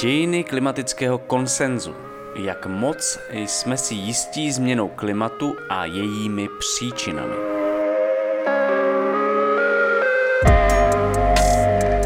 [0.00, 1.94] Dějiny klimatického konsenzu.
[2.34, 7.34] Jak moc jsme si jistí změnou klimatu a jejími příčinami.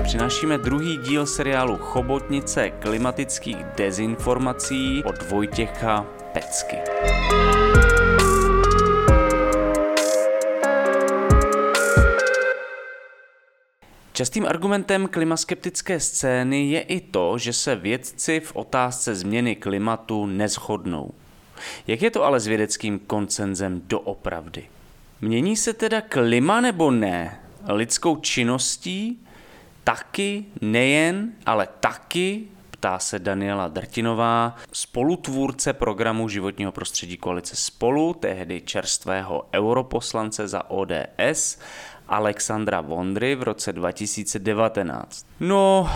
[0.03, 6.77] Přinášíme druhý díl seriálu Chobotnice klimatických dezinformací od Vojtěcha Pecky.
[14.21, 21.11] Častým argumentem klimaskeptické scény je i to, že se vědci v otázce změny klimatu neschodnou.
[21.87, 24.69] Jak je to ale s vědeckým koncenzem doopravdy?
[25.21, 27.41] Mění se teda klima nebo ne?
[27.69, 29.19] Lidskou činností?
[29.85, 38.61] Taky, nejen, ale taky, ptá se Daniela Drtinová, spolutvůrce programu životního prostředí koalice Spolu, tehdy
[38.61, 41.59] čerstvého europoslance za ODS
[42.11, 45.27] Alexandra Vondry v roce 2019.
[45.41, 45.91] No,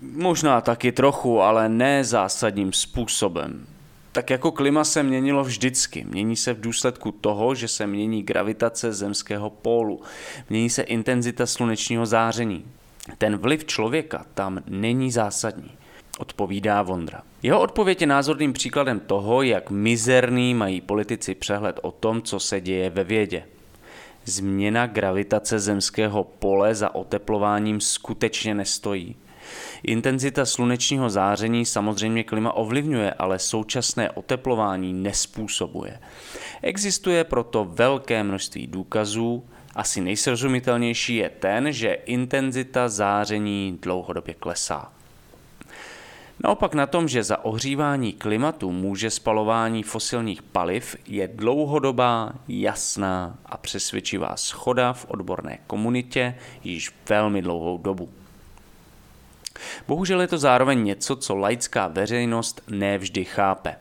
[0.00, 3.66] možná taky trochu, ale ne zásadním způsobem.
[4.12, 6.04] Tak jako klima se měnilo vždycky.
[6.04, 10.00] Mění se v důsledku toho, že se mění gravitace zemského pólu.
[10.50, 12.64] Mění se intenzita slunečního záření.
[13.18, 15.70] Ten vliv člověka tam není zásadní
[16.18, 17.22] odpovídá Vondra.
[17.42, 22.60] Jeho odpověď je názorným příkladem toho, jak mizerný mají politici přehled o tom, co se
[22.60, 23.44] děje ve vědě
[24.28, 29.16] změna gravitace zemského pole za oteplováním skutečně nestojí.
[29.82, 36.00] Intenzita slunečního záření samozřejmě klima ovlivňuje, ale současné oteplování nespůsobuje.
[36.62, 44.92] Existuje proto velké množství důkazů, asi nejsrozumitelnější je ten, že intenzita záření dlouhodobě klesá.
[46.44, 53.56] Naopak na tom, že za ohřívání klimatu může spalování fosilních paliv, je dlouhodobá, jasná a
[53.56, 58.08] přesvědčivá schoda v odborné komunitě již velmi dlouhou dobu.
[59.88, 63.76] Bohužel je to zároveň něco, co laická veřejnost nevždy chápe.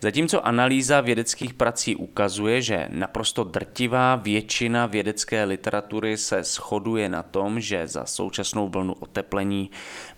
[0.00, 7.60] Zatímco analýza vědeckých prací ukazuje, že naprosto drtivá většina vědecké literatury se shoduje na tom,
[7.60, 9.70] že za současnou vlnu oteplení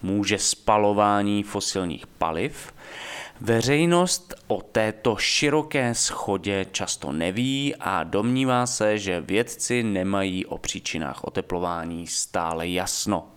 [0.03, 2.73] může spalování fosilních paliv,
[3.41, 11.25] Veřejnost o této široké schodě často neví a domnívá se, že vědci nemají o příčinách
[11.25, 13.34] oteplování stále jasno.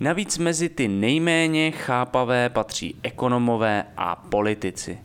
[0.00, 4.98] Navíc mezi ty nejméně chápavé patří ekonomové a politici.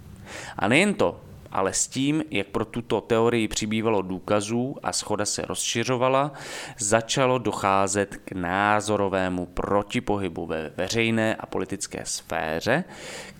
[0.58, 5.42] A nejen to, ale s tím, jak pro tuto teorii přibývalo důkazů a schoda se
[5.42, 6.32] rozšiřovala,
[6.78, 12.84] začalo docházet k názorovému protipohybu ve veřejné a politické sféře,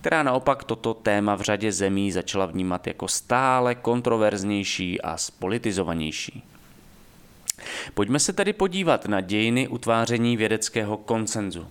[0.00, 6.42] která naopak toto téma v řadě zemí začala vnímat jako stále kontroverznější a spolitizovanější.
[7.94, 11.66] Pojďme se tedy podívat na dějiny utváření vědeckého koncenzu.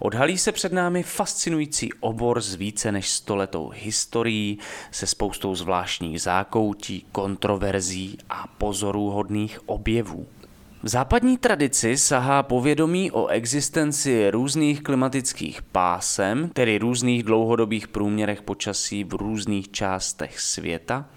[0.00, 4.58] Odhalí se před námi fascinující obor s více než stoletou historií,
[4.90, 10.26] se spoustou zvláštních zákoutí, kontroverzí a pozorůhodných objevů.
[10.82, 19.04] V západní tradici sahá povědomí o existenci různých klimatických pásem, tedy různých dlouhodobých průměrech počasí
[19.04, 21.08] v různých částech světa,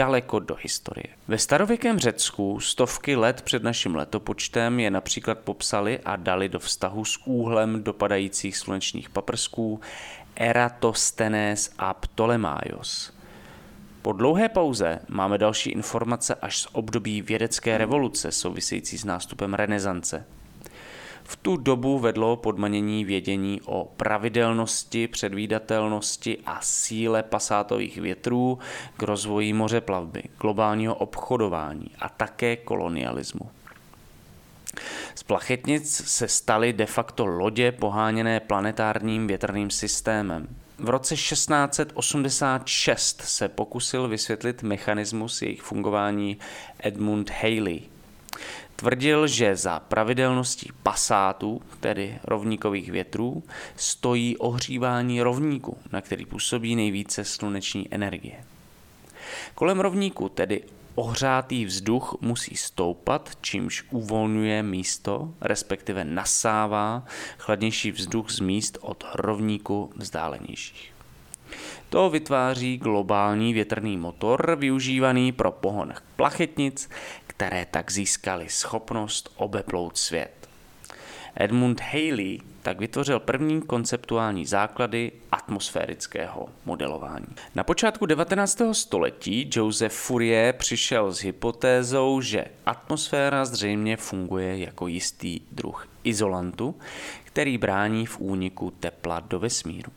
[0.00, 1.06] daleko do historie.
[1.28, 7.04] Ve starověkém Řecku stovky let před naším letopočtem je například popsali a dali do vztahu
[7.04, 9.80] s úhlem dopadajících slunečních paprsků
[10.36, 13.12] Eratosthenes a Ptolemaios.
[14.02, 20.26] Po dlouhé pauze máme další informace až z období vědecké revoluce související s nástupem renesance.
[21.30, 28.58] V tu dobu vedlo podmanění vědění o pravidelnosti, předvídatelnosti a síle pasátových větrů
[28.96, 33.50] k rozvoji mořeplavby, globálního obchodování a také kolonialismu.
[35.14, 40.48] Z plachetnic se staly de facto lodě poháněné planetárním větrným systémem.
[40.78, 46.38] V roce 1686 se pokusil vysvětlit mechanismus jejich fungování
[46.78, 47.82] Edmund Halley–
[48.80, 53.42] Tvrdil, že za pravidelností pasátů, tedy rovníkových větrů,
[53.76, 58.44] stojí ohřívání rovníku, na který působí nejvíce sluneční energie.
[59.54, 60.62] Kolem rovníku, tedy
[60.94, 67.04] ohřátý vzduch, musí stoupat, čímž uvolňuje místo, respektive nasává
[67.38, 70.92] chladnější vzduch z míst od rovníku vzdálenějších.
[71.90, 76.90] To vytváří globální větrný motor využívaný pro pohon plachetnic,
[77.40, 80.48] které tak získaly schopnost obeplout svět.
[81.34, 87.26] Edmund Haley tak vytvořil první konceptuální základy atmosférického modelování.
[87.54, 88.62] Na počátku 19.
[88.72, 96.74] století Joseph Fourier přišel s hypotézou, že atmosféra zřejmě funguje jako jistý druh izolantu,
[97.24, 99.92] který brání v úniku tepla do vesmíru.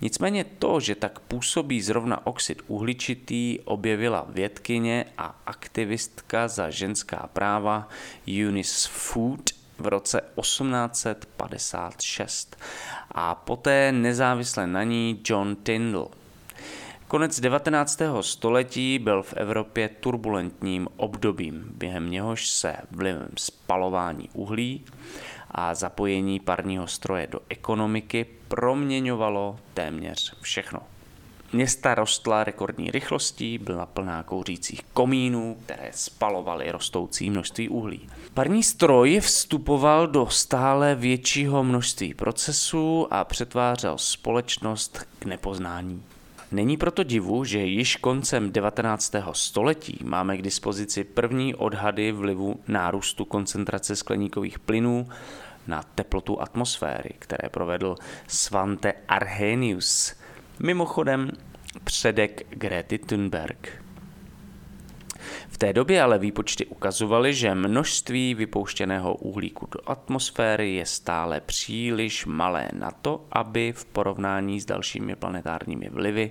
[0.00, 7.88] Nicméně to, že tak působí zrovna oxid uhličitý, objevila vědkyně a aktivistka za ženská práva
[8.28, 12.56] Eunice Food v roce 1856
[13.10, 16.10] a poté nezávisle na ní John Tyndall.
[17.08, 18.02] Konec 19.
[18.20, 24.84] století byl v Evropě turbulentním obdobím, během něhož se vlivem spalování uhlí
[25.50, 30.80] a zapojení parního stroje do ekonomiky proměňovalo téměř všechno.
[31.52, 38.08] Města rostla rekordní rychlostí, byla plná kouřících komínů, které spalovaly rostoucí množství uhlí.
[38.34, 46.02] Parní stroj vstupoval do stále většího množství procesů a přetvářel společnost k nepoznání.
[46.52, 49.14] Není proto divu, že již koncem 19.
[49.32, 55.08] století máme k dispozici první odhady vlivu nárůstu koncentrace skleníkových plynů
[55.66, 57.94] na teplotu atmosféry, které provedl
[58.26, 60.14] Svante Arrhenius,
[60.58, 61.30] mimochodem
[61.84, 63.85] předek Grety Thunberg.
[65.56, 72.26] V té době ale výpočty ukazovaly, že množství vypouštěného uhlíku do atmosféry je stále příliš
[72.26, 76.30] malé na to, aby v porovnání s dalšími planetárními vlivy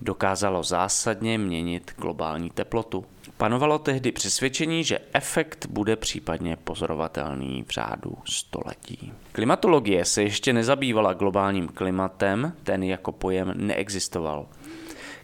[0.00, 3.04] dokázalo zásadně měnit globální teplotu.
[3.36, 9.12] Panovalo tehdy přesvědčení, že efekt bude případně pozorovatelný v řádu století.
[9.32, 14.46] Klimatologie se ještě nezabývala globálním klimatem, ten jako pojem neexistoval.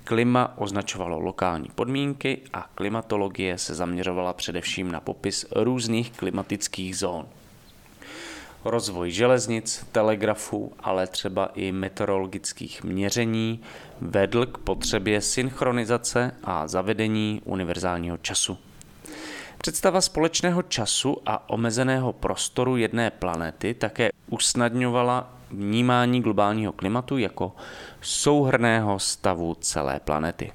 [0.08, 7.26] Klima označovalo lokální podmínky a klimatologie se zaměřovala především na popis různých klimatických zón.
[8.64, 13.60] Rozvoj železnic, telegrafu, ale třeba i meteorologických měření
[14.00, 18.58] vedl k potřebě synchronizace a zavedení univerzálního času.
[19.58, 27.52] Představa společného času a omezeného prostoru jedné planety také usnadňovala vnímání globálního klimatu jako
[28.00, 30.52] souhrného stavu celé planety.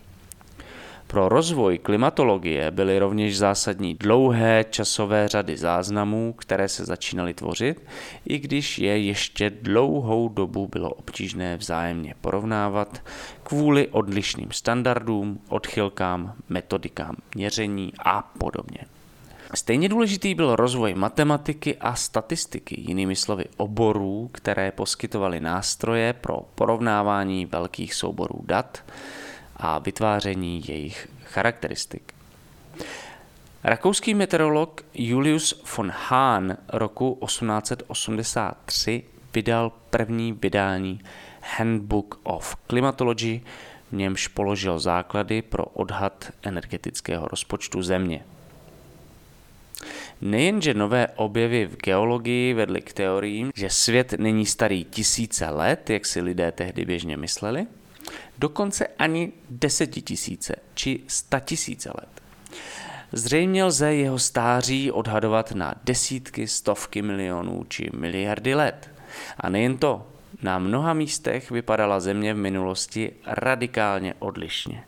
[1.14, 7.82] Pro rozvoj klimatologie byly rovněž zásadní dlouhé časové řady záznamů, které se začínaly tvořit,
[8.26, 13.02] i když je ještě dlouhou dobu bylo obtížné vzájemně porovnávat
[13.44, 18.93] kvůli odlišným standardům, odchylkám, metodikám měření a podobně.
[19.56, 27.46] Stejně důležitý byl rozvoj matematiky a statistiky, jinými slovy oborů, které poskytovaly nástroje pro porovnávání
[27.46, 28.84] velkých souborů dat
[29.58, 32.14] a vytváření jejich charakteristik.
[33.64, 39.04] Rakouský meteorolog Julius von Hahn roku 1883
[39.34, 41.02] vydal první vydání
[41.58, 43.42] Handbook of Climatology,
[43.92, 48.26] v němž položil základy pro odhad energetického rozpočtu Země.
[50.24, 56.06] Nejenže nové objevy v geologii vedly k teoriím, že svět není starý tisíce let, jak
[56.06, 57.68] si lidé tehdy běžně mysleli,
[58.38, 62.22] dokonce ani desetitisíce či statisíce let.
[63.12, 68.90] Zřejmě lze jeho stáří odhadovat na desítky, stovky milionů či miliardy let.
[69.38, 70.08] A nejen to,
[70.42, 74.84] na mnoha místech vypadala Země v minulosti radikálně odlišně.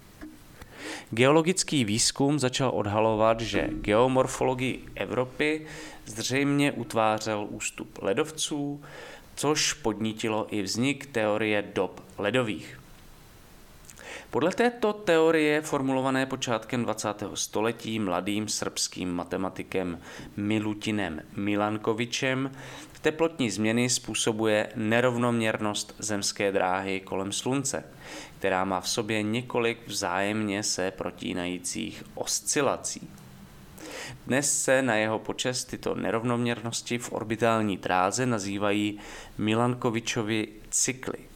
[1.12, 5.66] Geologický výzkum začal odhalovat, že geomorfologii Evropy
[6.06, 8.82] zřejmě utvářel ústup ledovců,
[9.36, 12.80] což podnítilo i vznik teorie dob ledových.
[14.30, 17.24] Podle této teorie, formulované počátkem 20.
[17.34, 20.00] století mladým srbským matematikem
[20.38, 22.52] Milutinem Milankovičem,
[23.02, 27.84] teplotní změny způsobuje nerovnoměrnost zemské dráhy kolem Slunce,
[28.40, 33.10] která má v sobě několik vzájemně se protínajících oscilací.
[34.28, 39.00] Dnes se na jeho počest tyto nerovnoměrnosti v orbitální dráze nazývají
[39.38, 41.35] Milankovičovy cykly.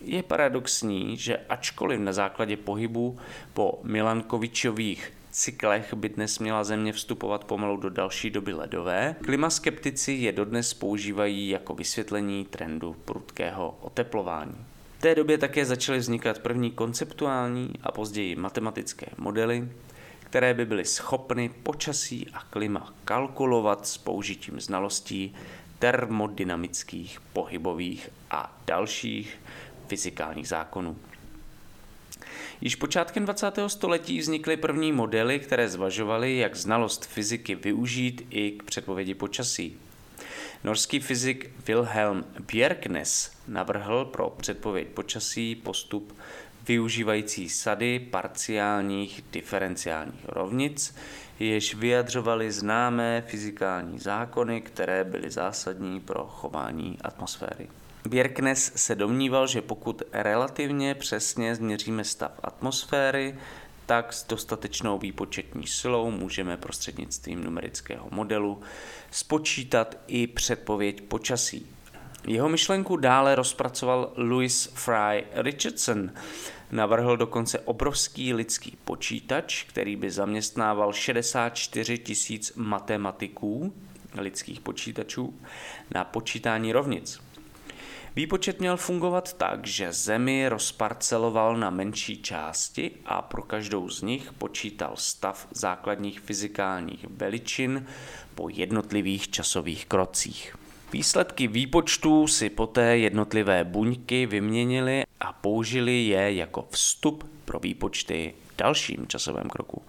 [0.00, 3.18] Je paradoxní, že ačkoliv na základě pohybu
[3.54, 10.32] po Milankovičových cyklech by dnes měla Země vstupovat pomalu do další doby ledové, klimaskeptici je
[10.32, 14.56] dodnes používají jako vysvětlení trendu prudkého oteplování.
[14.98, 19.68] V té době také začaly vznikat první konceptuální a později matematické modely,
[20.20, 25.34] které by byly schopny počasí a klima kalkulovat s použitím znalostí
[25.78, 29.38] termodynamických, pohybových a dalších
[29.88, 30.96] fyzikálních zákonů.
[32.60, 33.58] Již počátkem 20.
[33.66, 39.76] století vznikly první modely, které zvažovaly, jak znalost fyziky využít i k předpovědi počasí.
[40.64, 46.16] Norský fyzik Wilhelm Bjerknes navrhl pro předpověď počasí postup
[46.68, 50.94] využívající sady parciálních diferenciálních rovnic,
[51.38, 57.68] jež vyjadřovaly známé fyzikální zákony, které byly zásadní pro chování atmosféry.
[58.06, 63.34] Bjerknes se domníval, že pokud relativně přesně změříme stav atmosféry,
[63.86, 68.60] tak s dostatečnou výpočetní silou můžeme prostřednictvím numerického modelu
[69.10, 71.66] spočítat i předpověď počasí.
[72.26, 76.10] Jeho myšlenku dále rozpracoval Louis Fry Richardson.
[76.70, 83.74] Navrhl dokonce obrovský lidský počítač, který by zaměstnával 64 tisíc matematiků
[84.14, 85.40] lidských počítačů
[85.94, 87.27] na počítání rovnic.
[88.18, 94.32] Výpočet měl fungovat tak, že Zemi rozparceloval na menší části a pro každou z nich
[94.32, 97.86] počítal stav základních fyzikálních veličin
[98.34, 100.56] po jednotlivých časových krocích.
[100.92, 108.56] Výsledky výpočtů si poté jednotlivé buňky vyměnily a použili je jako vstup pro výpočty v
[108.56, 109.82] dalším časovém kroku.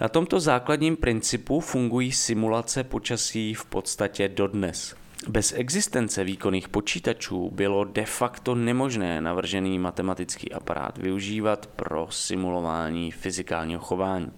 [0.00, 4.94] Na tomto základním principu fungují simulace počasí v podstatě dodnes.
[5.26, 13.80] Bez existence výkonných počítačů bylo de facto nemožné navržený matematický aparát využívat pro simulování fyzikálního
[13.80, 14.32] chování.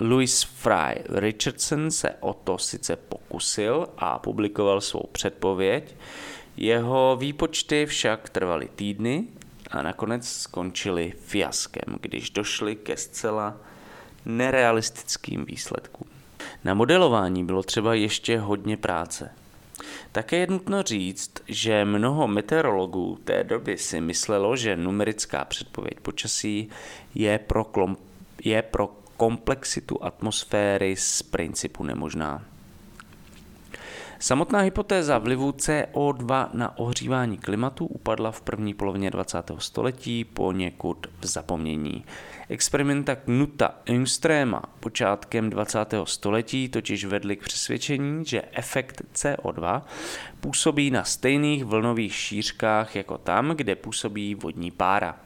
[0.00, 5.96] Louis Fry Richardson se o to sice pokusil a publikoval svou předpověď,
[6.56, 9.24] jeho výpočty však trvaly týdny
[9.70, 13.56] a nakonec skončily fiaskem, když došli ke zcela
[14.24, 16.08] nerealistickým výsledkům.
[16.64, 19.30] Na modelování bylo třeba ještě hodně práce.
[20.12, 26.68] Také je nutno říct, že mnoho meteorologů té doby si myslelo, že numerická předpověď počasí
[27.14, 27.96] je pro, klom,
[28.44, 32.42] je pro komplexitu atmosféry z principu nemožná.
[34.18, 39.50] Samotná hypotéza vlivu CO2 na ohřívání klimatu upadla v první polovině 20.
[39.58, 42.04] století poněkud v zapomnění.
[42.48, 45.78] Experimenta Knuta Engströma počátkem 20.
[46.04, 49.82] století totiž vedly k přesvědčení, že efekt CO2
[50.40, 55.16] působí na stejných vlnových šířkách jako tam, kde působí vodní pára.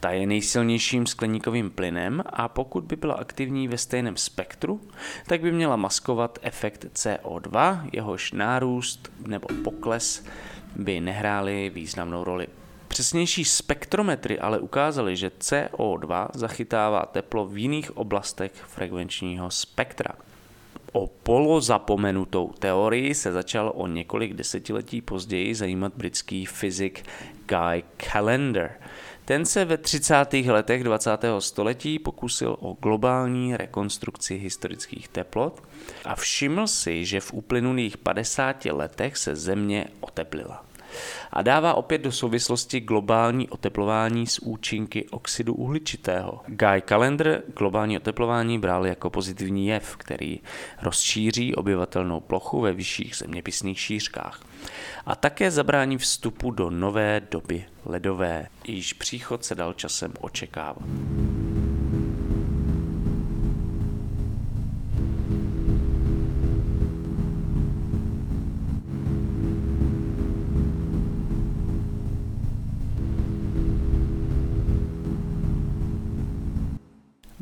[0.00, 4.80] Ta je nejsilnějším skleníkovým plynem a pokud by byla aktivní ve stejném spektru,
[5.26, 10.24] tak by měla maskovat efekt CO2, jehož nárůst nebo pokles
[10.76, 12.46] by nehrály významnou roli.
[12.88, 20.10] Přesnější spektrometry ale ukázaly, že CO2 zachytává teplo v jiných oblastech frekvenčního spektra.
[20.92, 27.04] O polozapomenutou teorii se začal o několik desetiletí později zajímat britský fyzik
[27.46, 28.74] Guy Callender–
[29.28, 30.14] ten se ve 30.
[30.32, 31.10] letech 20.
[31.38, 35.62] století pokusil o globální rekonstrukci historických teplot
[36.04, 40.67] a všiml si, že v uplynulých 50 letech se Země oteplila
[41.32, 46.40] a dává opět do souvislosti globální oteplování s účinky oxidu uhličitého.
[46.46, 50.40] Guy Calendar globální oteplování bral jako pozitivní jev, který
[50.82, 54.40] rozšíří obyvatelnou plochu ve vyšších zeměpisných šířkách
[55.06, 60.82] a také zabrání vstupu do nové doby ledové, jejíž příchod se dal časem očekávat.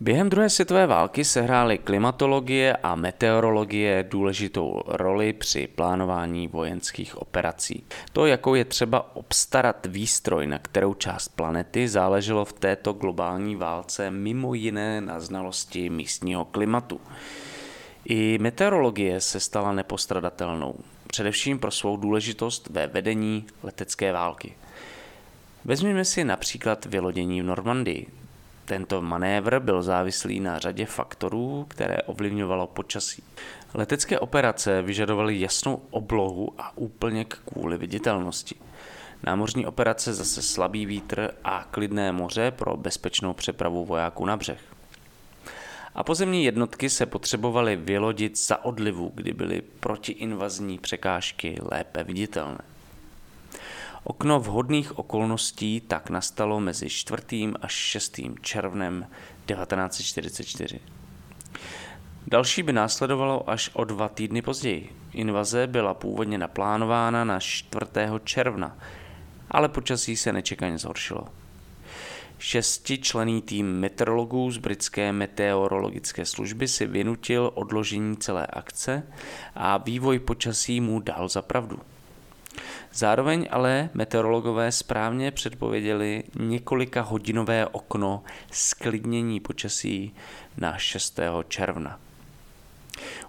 [0.06, 7.84] Během druhé světové války sehrály klimatologie a meteorologie důležitou roli při plánování vojenských operací.
[8.12, 14.10] To, jakou je třeba obstarat výstroj na kterou část planety, záleželo v této globální válce
[14.10, 17.00] mimo jiné na znalosti místního klimatu.
[18.04, 20.75] I meteorologie se stala nepostradatelnou,
[21.06, 24.54] především pro svou důležitost ve vedení letecké války.
[25.64, 28.06] Vezměme si například vylodění v Normandii.
[28.66, 33.23] Tento manévr byl závislý na řadě faktorů, které ovlivňovalo počasí.
[33.75, 38.54] Letecké operace vyžadovaly jasnou oblohu a úplně k kvůli viditelnosti.
[39.23, 44.61] Námořní operace zase slabý vítr a klidné moře pro bezpečnou přepravu vojáků na břeh.
[45.94, 52.75] A pozemní jednotky se potřebovaly vylodit za odlivu, kdy byly protiinvazní překážky lépe viditelné.
[54.06, 57.50] Okno vhodných okolností tak nastalo mezi 4.
[57.62, 58.20] až 6.
[58.40, 59.06] červnem
[59.46, 60.80] 1944.
[62.26, 64.96] Další by následovalo až o dva týdny později.
[65.12, 67.86] Invaze byla původně naplánována na 4.
[68.25, 68.78] června,
[69.50, 71.28] ale počasí se nečekaně zhoršilo.
[72.38, 79.02] Šestičlený tým meteorologů z britské meteorologické služby si vynutil odložení celé akce
[79.54, 81.78] a vývoj počasí mu dal za pravdu.
[82.94, 90.14] Zároveň ale meteorologové správně předpověděli několika hodinové okno sklidnění počasí
[90.56, 91.20] na 6.
[91.48, 92.00] června.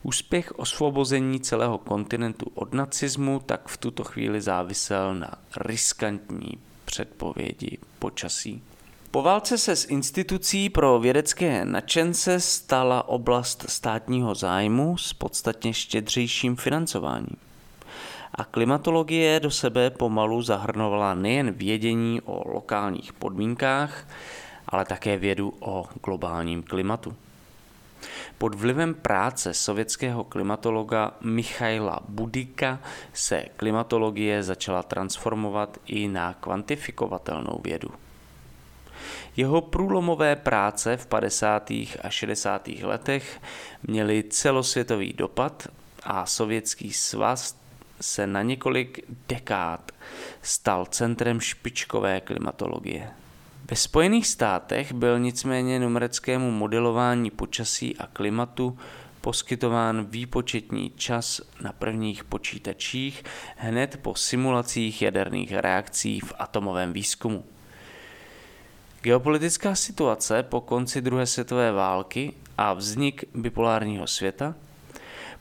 [0.03, 8.63] Úspěch osvobození celého kontinentu od nacismu tak v tuto chvíli závisel na riskantní předpovědi počasí.
[9.11, 16.55] Po válce se z institucí pro vědecké nadšence stala oblast státního zájmu s podstatně štědřejším
[16.55, 17.46] financováním.
[18.35, 24.07] A klimatologie do sebe pomalu zahrnovala nejen vědění o lokálních podmínkách,
[24.67, 27.15] ale také vědu o globálním klimatu.
[28.37, 32.79] Pod vlivem práce sovětského klimatologa Michaila Budika
[33.13, 37.89] se klimatologie začala transformovat i na kvantifikovatelnou vědu.
[39.37, 41.69] Jeho průlomové práce v 50.
[42.01, 42.67] a 60.
[42.67, 43.41] letech
[43.83, 45.67] měly celosvětový dopad
[46.03, 47.55] a Sovětský svaz
[48.01, 49.91] se na několik dekád
[50.41, 53.09] stal centrem špičkové klimatologie.
[53.69, 58.77] Ve Spojených státech byl nicméně numereckému modelování počasí a klimatu
[59.21, 63.23] poskytován výpočetní čas na prvních počítačích
[63.55, 67.45] hned po simulacích jaderných reakcí v atomovém výzkumu.
[69.01, 74.55] Geopolitická situace po konci druhé světové války a vznik bipolárního světa–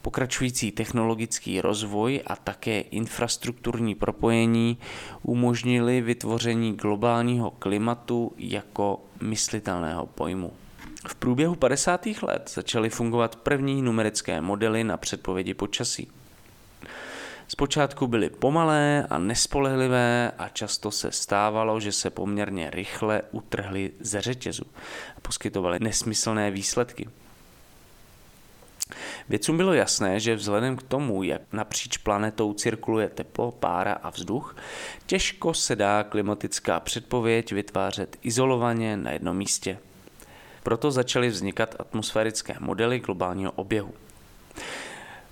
[0.07, 4.79] Pokračující technologický rozvoj a také infrastrukturní propojení
[5.23, 10.53] umožnili vytvoření globálního klimatu jako myslitelného pojmu.
[11.09, 12.07] V průběhu 50.
[12.23, 16.09] let začaly fungovat první numerické modely na předpovědi počasí.
[17.49, 24.21] Zpočátku byly pomalé a nespolehlivé a často se stávalo, že se poměrně rychle utrhly ze
[24.21, 24.65] řetězu
[25.17, 27.09] a poskytovaly nesmyslné výsledky.
[29.28, 34.56] Vědcům bylo jasné, že vzhledem k tomu, jak napříč planetou cirkuluje teplo, pára a vzduch,
[35.06, 39.78] těžko se dá klimatická předpověď vytvářet izolovaně na jednom místě.
[40.62, 43.95] Proto začaly vznikat atmosférické modely globálního oběhu.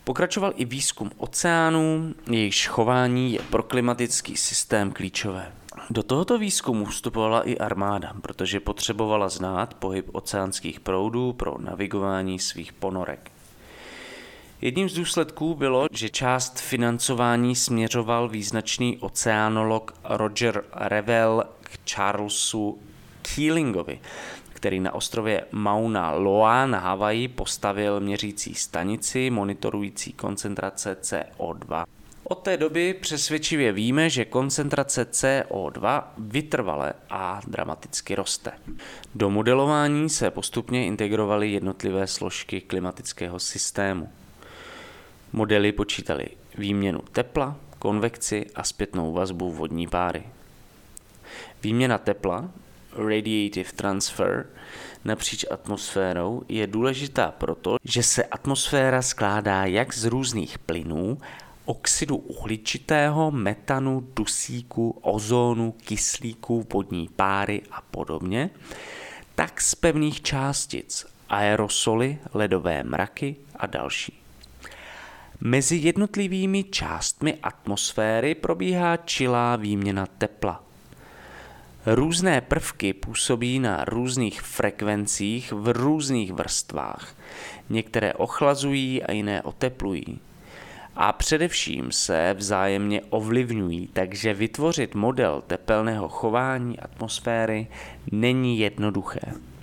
[0.05, 5.53] Pokračoval i výzkum oceánů, jejichž chování je pro klimatický systém klíčové.
[5.91, 12.73] Do tohoto výzkumu vstupovala i armáda, protože potřebovala znát pohyb oceánských proudů pro navigování svých
[12.73, 13.34] ponorek.
[14.65, 22.79] Jedním z důsledků bylo, že část financování směřoval význačný oceánolog Roger Revel k Charlesu
[23.35, 24.01] Keelingovi,
[24.53, 31.85] který na ostrově Mauna Loa na Havaji postavil měřící stanici monitorující koncentrace CO2.
[32.25, 38.53] Od té doby přesvědčivě víme, že koncentrace CO2 vytrvale a dramaticky roste.
[39.15, 44.09] Do modelování se postupně integrovaly jednotlivé složky klimatického systému.
[45.37, 46.27] Modely počítaly
[46.59, 50.23] výměnu tepla, konvekci a zpětnou vazbu vodní páry.
[51.63, 52.51] Výměna tepla,
[53.09, 54.47] radiative transfer,
[55.05, 61.19] napříč atmosférou je důležitá proto, že se atmosféra skládá jak z různých plynů,
[61.65, 68.51] oxidu uhličitého, metanu, dusíku, ozónu, kyslíku, vodní páry a podobně,
[69.35, 74.24] tak z pevných částic, aerosoly, ledové mraky a další.
[75.47, 80.65] Mezi jednotlivými částmi atmosféry probíhá čilá výměna tepla.
[81.87, 87.15] Různé prvky působí na různých frekvencích v různých vrstvách.
[87.71, 90.19] Některé ochlazují a jiné oteplují.
[90.97, 97.67] A především se vzájemně ovlivňují, takže vytvořit model tepelného chování atmosféry
[98.13, 99.54] není jednoduché.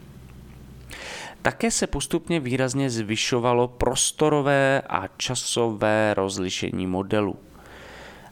[1.41, 7.36] Také se postupně výrazně zvyšovalo prostorové a časové rozlišení modelu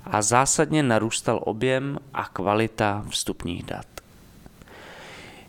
[0.06, 3.86] a zásadně narůstal objem a kvalita vstupních dat.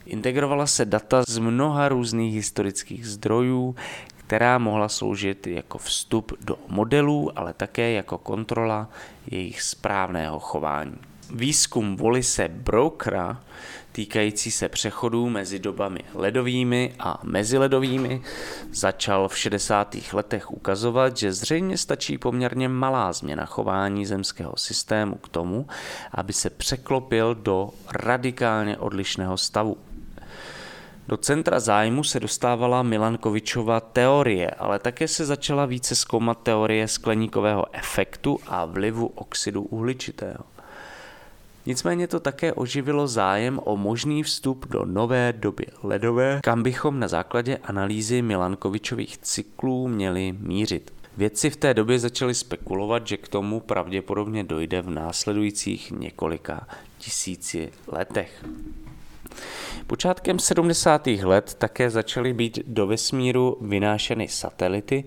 [0.06, 3.76] Integrovala se data z mnoha různých historických zdrojů,
[4.16, 8.88] která mohla sloužit jako vstup do modelů, ale také jako kontrola
[9.30, 11.09] jejich správného chování.
[11.34, 13.42] Výzkum Volise Brokera
[13.92, 18.22] týkající se přechodů mezi dobami ledovými a meziledovými
[18.72, 19.96] začal v 60.
[20.12, 25.66] letech ukazovat, že zřejmě stačí poměrně malá změna chování zemského systému k tomu,
[26.12, 29.76] aby se překlopil do radikálně odlišného stavu.
[31.08, 37.66] Do centra zájmu se dostávala Milankovičova teorie, ale také se začala více zkoumat teorie skleníkového
[37.72, 40.44] efektu a vlivu oxidu uhličitého.
[41.66, 47.08] Nicméně to také oživilo zájem o možný vstup do nové doby ledové, kam bychom na
[47.08, 50.92] základě analýzy Milankovičových cyklů měli mířit.
[51.16, 56.68] Vědci v té době začali spekulovat, že k tomu pravděpodobně dojde v následujících několika
[56.98, 58.44] tisíci letech.
[59.86, 61.06] Počátkem 70.
[61.06, 65.04] let také začaly být do vesmíru vynášeny satelity,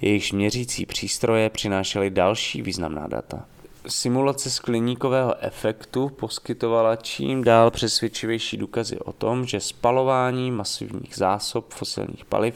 [0.00, 3.44] jejichž měřící přístroje přinášely další významná data.
[3.88, 12.24] Simulace skleníkového efektu poskytovala čím dál přesvědčivější důkazy o tom, že spalování masivních zásob fosilních
[12.24, 12.54] paliv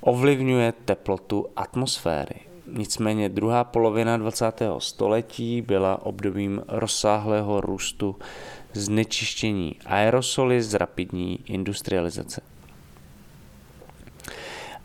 [0.00, 2.34] ovlivňuje teplotu atmosféry.
[2.66, 4.62] Nicméně druhá polovina 20.
[4.78, 8.16] století byla obdobím rozsáhlého růstu
[8.72, 12.40] znečištění aerosoly z rapidní industrializace.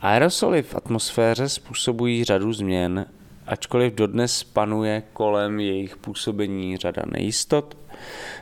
[0.01, 3.05] Aerosoly v atmosféře způsobují řadu změn,
[3.47, 7.77] ačkoliv dodnes panuje kolem jejich působení řada nejistot.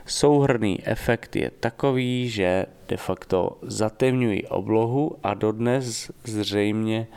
[0.05, 7.07] Souhrný efekt je takový, že de facto zatemňují oblohu a dodnes zřejmě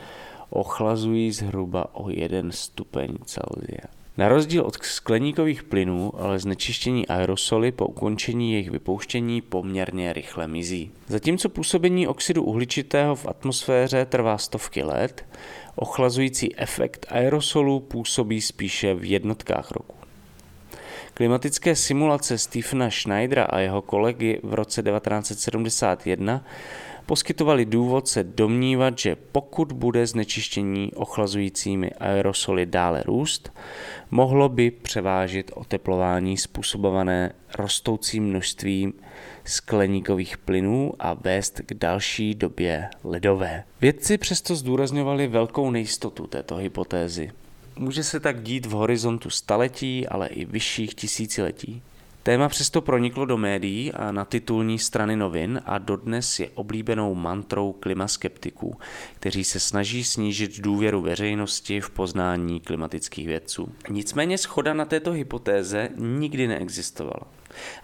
[0.51, 3.97] ochlazují zhruba o 1 stupeň Celsia.
[4.19, 10.91] Na rozdíl od skleníkových plynů, ale znečištění aerosoly po ukončení jejich vypouštění poměrně rychle mizí.
[11.07, 15.25] Zatímco působení oxidu uhličitého v atmosféře trvá stovky let,
[15.77, 19.97] ochlazující efekt aerosolů působí spíše v jednotkách roku.
[21.15, 26.45] Klimatické simulace Stephena Schneidera a jeho kolegy v roce 1971
[27.07, 33.53] poskytovali důvod se domnívat, že pokud bude znečištění ochlazujícími aerosoly dále růst,
[34.11, 38.93] mohlo by převážit oteplování způsobované rostoucím množstvím
[39.45, 43.65] skleníkových plynů a vést k další době ledové.
[43.81, 47.31] Vědci přesto zdůrazňovali velkou nejistotu této hypotézy.
[47.79, 51.83] Může se tak dít v horizontu staletí, ale i vyšších tisíciletí.
[52.27, 57.73] Téma přesto proniklo do médií a na titulní strany novin a dodnes je oblíbenou mantrou
[57.73, 58.79] klimaskeptiků,
[59.15, 63.73] kteří se snaží snížit důvěru veřejnosti v poznání klimatických vědců.
[63.89, 67.27] Nicméně schoda na této hypotéze nikdy neexistovala.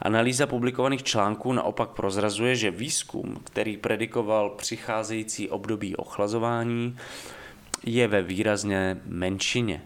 [0.00, 6.96] Analýza publikovaných článků naopak prozrazuje, že výzkum, který predikoval přicházející období ochlazování,
[7.86, 9.82] je ve výrazně menšině.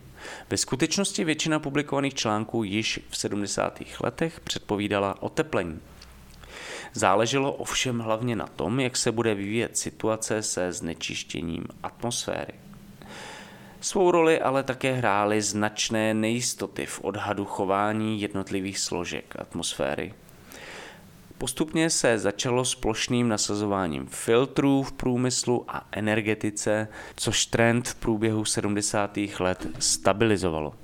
[0.51, 3.83] Ve skutečnosti většina publikovaných článků již v 70.
[4.01, 5.81] letech předpovídala oteplení.
[6.93, 12.53] Záleželo ovšem hlavně na tom, jak se bude vyvíjet situace se znečištěním atmosféry.
[13.81, 20.15] Svou roli ale také hrály značné nejistoty v odhadu chování jednotlivých složek atmosféry.
[21.39, 28.45] Postupně se začalo s plošným nasazováním filtrů v průmyslu a energetice, což trend v průběhu
[28.45, 29.19] 70.
[29.41, 30.75] let stabilizovalo.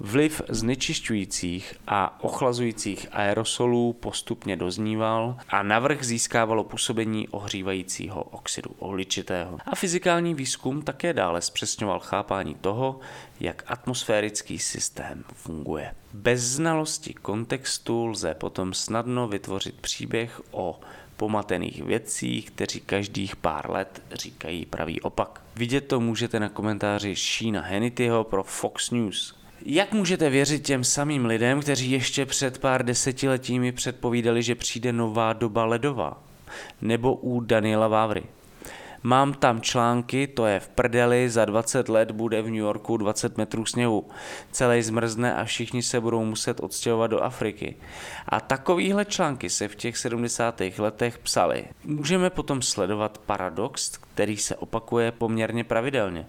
[0.00, 9.58] Vliv znečišťujících a ochlazujících aerosolů postupně dozníval a navrh získávalo působení ohřívajícího oxidu uhličitého.
[9.66, 13.00] A fyzikální výzkum také dále zpřesňoval chápání toho,
[13.40, 15.94] jak atmosférický systém funguje.
[16.12, 20.80] Bez znalosti kontextu lze potom snadno vytvořit příběh o
[21.16, 25.42] pomatených vědcích, kteří každých pár let říkají pravý opak.
[25.56, 29.37] Vidět to můžete na komentáři Sheena Hannityho pro Fox News.
[29.64, 35.32] Jak můžete věřit těm samým lidem, kteří ještě před pár desetiletími předpovídali, že přijde nová
[35.32, 36.22] doba ledová?
[36.82, 38.22] Nebo u Daniela Vávry?
[39.02, 43.38] Mám tam články, to je v prdeli, za 20 let bude v New Yorku 20
[43.38, 44.08] metrů sněhu.
[44.52, 47.76] Celý zmrzne a všichni se budou muset odstěhovat do Afriky.
[48.28, 50.62] A takovýhle články se v těch 70.
[50.78, 51.64] letech psaly.
[51.84, 56.26] Můžeme potom sledovat paradox, který se opakuje poměrně pravidelně.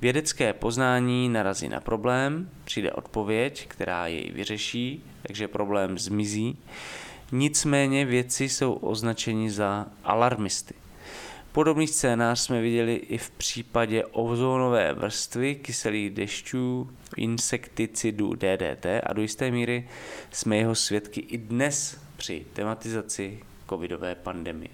[0.00, 6.58] Vědecké poznání narazí na problém, přijde odpověď, která jej vyřeší, takže problém zmizí.
[7.32, 10.74] Nicméně věci jsou označeni za alarmisty.
[11.52, 19.22] Podobný scénář jsme viděli i v případě ozónové vrstvy, kyselých dešťů, insekticidů DDT a do
[19.22, 19.88] jisté míry
[20.30, 24.70] jsme jeho svědky i dnes při tematizaci covidové pandemie.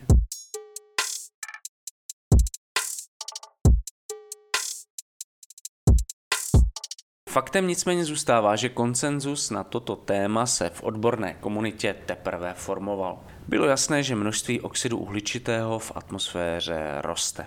[7.37, 13.19] Faktem nicméně zůstává, že konsenzus na toto téma se v odborné komunitě teprve formoval.
[13.49, 17.47] Bylo jasné, že množství oxidu uhličitého v atmosféře roste.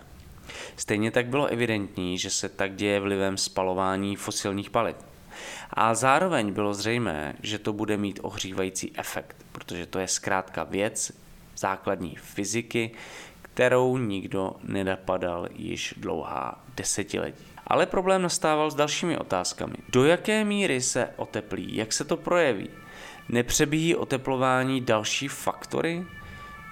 [0.76, 4.96] Stejně tak bylo evidentní, že se tak děje vlivem spalování fosilních paliv.
[5.70, 11.12] A zároveň bylo zřejmé, že to bude mít ohřívající efekt, protože to je zkrátka věc
[11.58, 12.92] základní fyziky,
[13.42, 17.49] kterou nikdo nenapadal již dlouhá desetiletí.
[17.68, 19.76] Ale problém nastával s dalšími otázkami.
[19.90, 22.70] Do jaké míry se oteplí, jak se to projeví?
[23.30, 26.06] Nepřebíjí oteplování další faktory?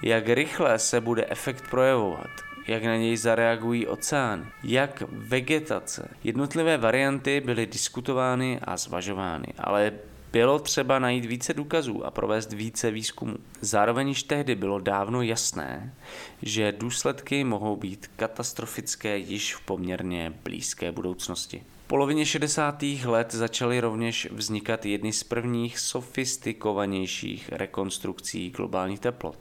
[0.02, 2.30] Jak rychle se bude efekt projevovat?
[2.66, 4.44] Jak na něj zareagují oceány?
[4.62, 6.08] Jak vegetace?
[6.24, 9.92] Jednotlivé varianty byly diskutovány a zvažovány, ale
[10.32, 13.36] bylo třeba najít více důkazů a provést více výzkumů.
[13.60, 15.94] Zároveň již tehdy bylo dávno jasné,
[16.42, 21.62] že důsledky mohou být katastrofické již v poměrně blízké budoucnosti.
[21.84, 22.82] V polovině 60.
[23.04, 29.36] let začaly rovněž vznikat jedny z prvních sofistikovanějších rekonstrukcí globálních teplot.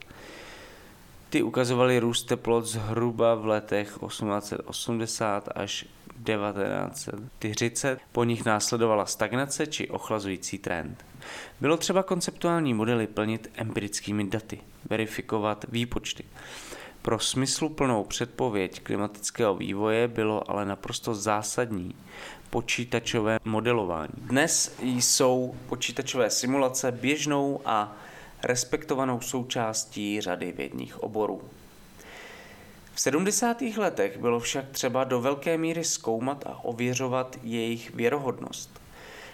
[1.30, 5.86] Ty ukazovaly růst teplot zhruba v letech 1880 až
[6.24, 8.00] 1940.
[8.12, 11.06] Po nich následovala stagnace či ochlazující trend.
[11.62, 16.24] Bylo třeba konceptuální modely plnit empirickými daty, verifikovat výpočty.
[17.02, 21.96] Pro smysluplnou předpověď klimatického vývoje bylo ale naprosto zásadní
[22.50, 24.14] počítačové modelování.
[24.18, 27.96] Dnes jsou počítačové simulace běžnou a
[28.44, 31.42] respektovanou součástí řady vědních oborů.
[32.98, 33.62] V 70.
[33.62, 38.82] letech bylo však třeba do velké míry zkoumat a ověřovat jejich věrohodnost.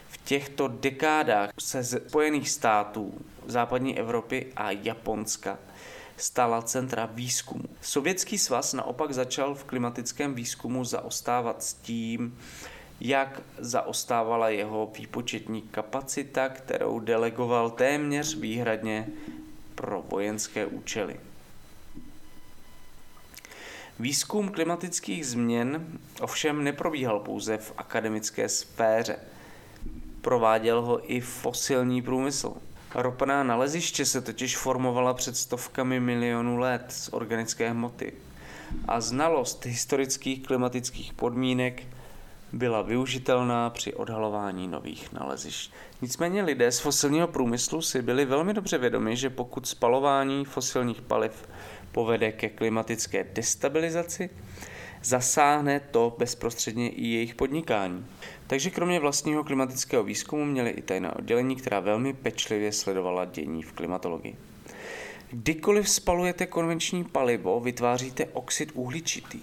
[0.09, 3.13] V těchto dekádách se z Spojených států,
[3.45, 5.59] západní Evropy a Japonska
[6.17, 7.63] stala centra výzkumu.
[7.81, 12.39] Sovětský svaz naopak začal v klimatickém výzkumu zaostávat s tím,
[13.01, 19.07] jak zaostávala jeho výpočetní kapacita, kterou delegoval téměř výhradně
[19.75, 21.19] pro vojenské účely.
[23.99, 25.87] Výzkum klimatických změn
[26.21, 29.15] ovšem neprobíhal pouze v akademické sféře.
[30.21, 32.53] Prováděl ho i fosilní průmysl.
[32.95, 38.13] Ropná naleziště se totiž formovala před stovkami milionů let z organické hmoty
[38.87, 41.83] a znalost historických klimatických podmínek
[42.53, 45.71] byla využitelná při odhalování nových nalezišť.
[46.01, 51.47] Nicméně lidé z fosilního průmyslu si byli velmi dobře vědomi, že pokud spalování fosilních paliv
[51.93, 54.29] povede ke klimatické destabilizaci,
[55.03, 58.05] zasáhne to bezprostředně i jejich podnikání.
[58.47, 63.73] Takže kromě vlastního klimatického výzkumu měli i tajná oddělení, která velmi pečlivě sledovala dění v
[63.73, 64.35] klimatologii.
[65.31, 69.39] Kdykoliv spalujete konvenční palivo, vytváříte oxid uhličitý.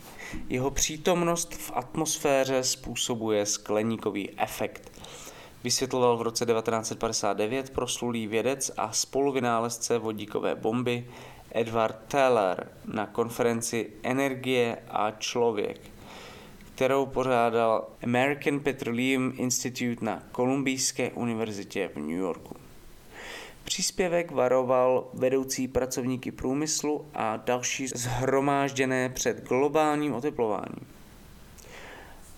[0.49, 4.93] Jeho přítomnost v atmosféře způsobuje skleníkový efekt.
[5.65, 11.07] Vysvětloval v roce 1959 proslulý vědec a spoluvynálezce vodíkové bomby
[11.53, 15.81] Edward Teller na konferenci Energie a člověk,
[16.75, 22.57] kterou pořádal American Petroleum Institute na Kolumbijské univerzitě v New Yorku.
[23.65, 30.87] Příspěvek varoval vedoucí pracovníky průmyslu a další zhromážděné před globálním oteplováním.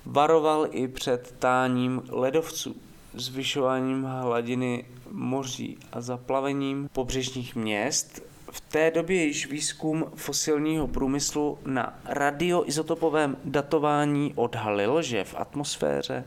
[0.07, 2.77] Varoval i před táním ledovců,
[3.14, 11.98] zvyšováním hladiny moří a zaplavením pobřežních měst v té době již výzkum fosilního průmyslu na
[12.04, 16.24] radioizotopovém datování odhalil, že v atmosféře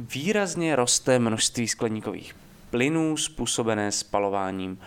[0.00, 2.36] výrazně roste množství skleníkových
[2.70, 4.78] plynů způsobené spalováním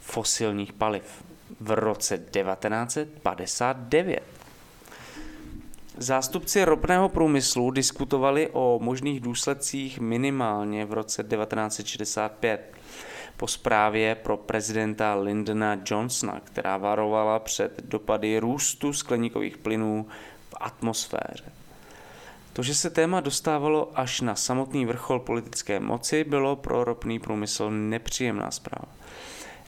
[0.00, 1.24] fosilních paliv
[1.60, 4.22] v roce 1959.
[5.96, 12.74] Zástupci ropného průmyslu diskutovali o možných důsledcích minimálně v roce 1965
[13.42, 20.06] po zprávě pro prezidenta Lyndona Johnsona, která varovala před dopady růstu skleníkových plynů
[20.50, 21.52] v atmosféře.
[22.52, 27.70] To, že se téma dostávalo až na samotný vrchol politické moci, bylo pro ropný průmysl
[27.70, 28.88] nepříjemná zpráva.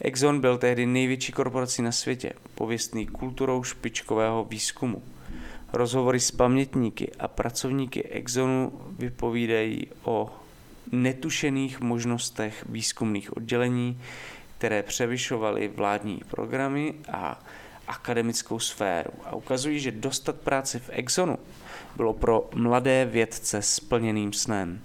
[0.01, 5.03] Exxon byl tehdy největší korporací na světě, pověstný kulturou špičkového výzkumu.
[5.73, 10.31] Rozhovory s pamětníky a pracovníky Exxonu vypovídají o
[10.93, 14.01] netušených možnostech výzkumných oddělení,
[14.59, 17.41] které převyšovaly vládní programy a
[17.89, 21.39] akademickou sféru a ukazují, že dostat práci v Exxonu
[21.97, 24.81] bylo pro mladé vědce splněným snem.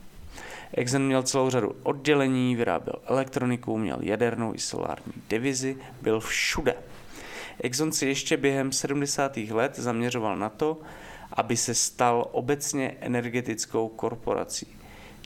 [0.73, 6.75] Exxon měl celou řadu oddělení, vyráběl elektroniku, měl jadernou i solární divizi, byl všude.
[7.61, 9.37] Exxon si ještě během 70.
[9.37, 10.77] let zaměřoval na to,
[11.33, 14.78] aby se stal obecně energetickou korporací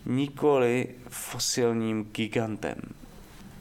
[0.06, 2.76] nikoli fosilním gigantem.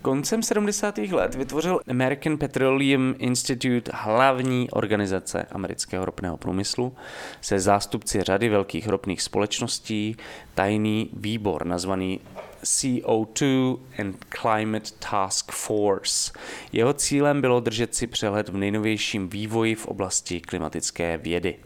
[0.02, 0.98] Koncem 70.
[0.98, 6.94] let vytvořil American Petroleum Institute hlavní organizace amerického ropného průmyslu
[7.40, 10.16] se zástupci řady velkých ropných společností,
[10.54, 12.20] tajný výbor nazvaný
[12.64, 16.32] CO2 and Climate Task Force.
[16.72, 21.56] Jeho cílem bylo držet si přehled v nejnovějším vývoji v oblasti klimatické vědy.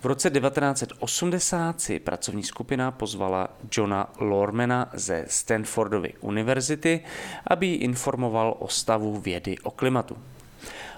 [0.00, 7.00] V roce 1980 si pracovní skupina pozvala Johna Lormana ze Stanfordovy univerzity,
[7.46, 10.16] aby ji informoval o stavu vědy o klimatu.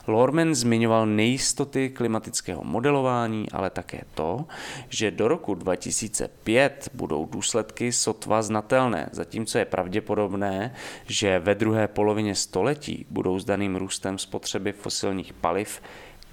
[0.06, 4.44] Lorman zmiňoval nejistoty klimatického modelování, ale také to,
[4.88, 10.74] že do roku 2005 budou důsledky sotva znatelné, zatímco je pravděpodobné,
[11.06, 15.82] že ve druhé polovině století budou s daným růstem spotřeby fosilních paliv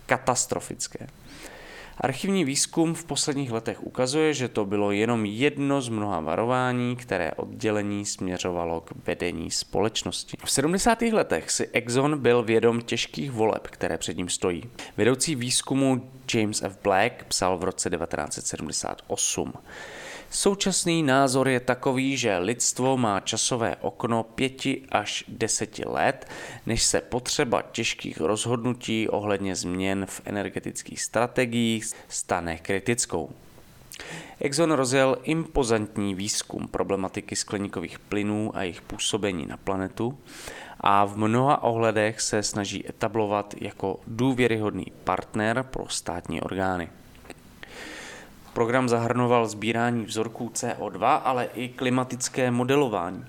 [0.06, 1.08] katastrofické.
[2.02, 7.32] Archivní výzkum v posledních letech ukazuje, že to bylo jenom jedno z mnoha varování, které
[7.32, 10.38] oddělení směřovalo k vedení společnosti.
[10.44, 11.02] V 70.
[11.02, 14.64] letech si Exxon byl vědom těžkých voleb, které před ním stojí.
[14.98, 16.78] Vedoucí výzkumu James F.
[16.84, 19.54] Black psal v roce 1978.
[20.30, 26.28] Současný názor je takový, že lidstvo má časové okno pěti až deseti let,
[26.66, 33.30] než se potřeba těžkých rozhodnutí ohledně změn v energetických strategiích stane kritickou.
[34.40, 40.18] Exxon rozjel impozantní výzkum problematiky skleníkových plynů a jejich působení na planetu
[40.80, 46.90] a v mnoha ohledech se snaží etablovat jako důvěryhodný partner pro státní orgány.
[48.58, 53.26] Program zahrnoval sbírání vzorků CO2, ale i klimatické modelování.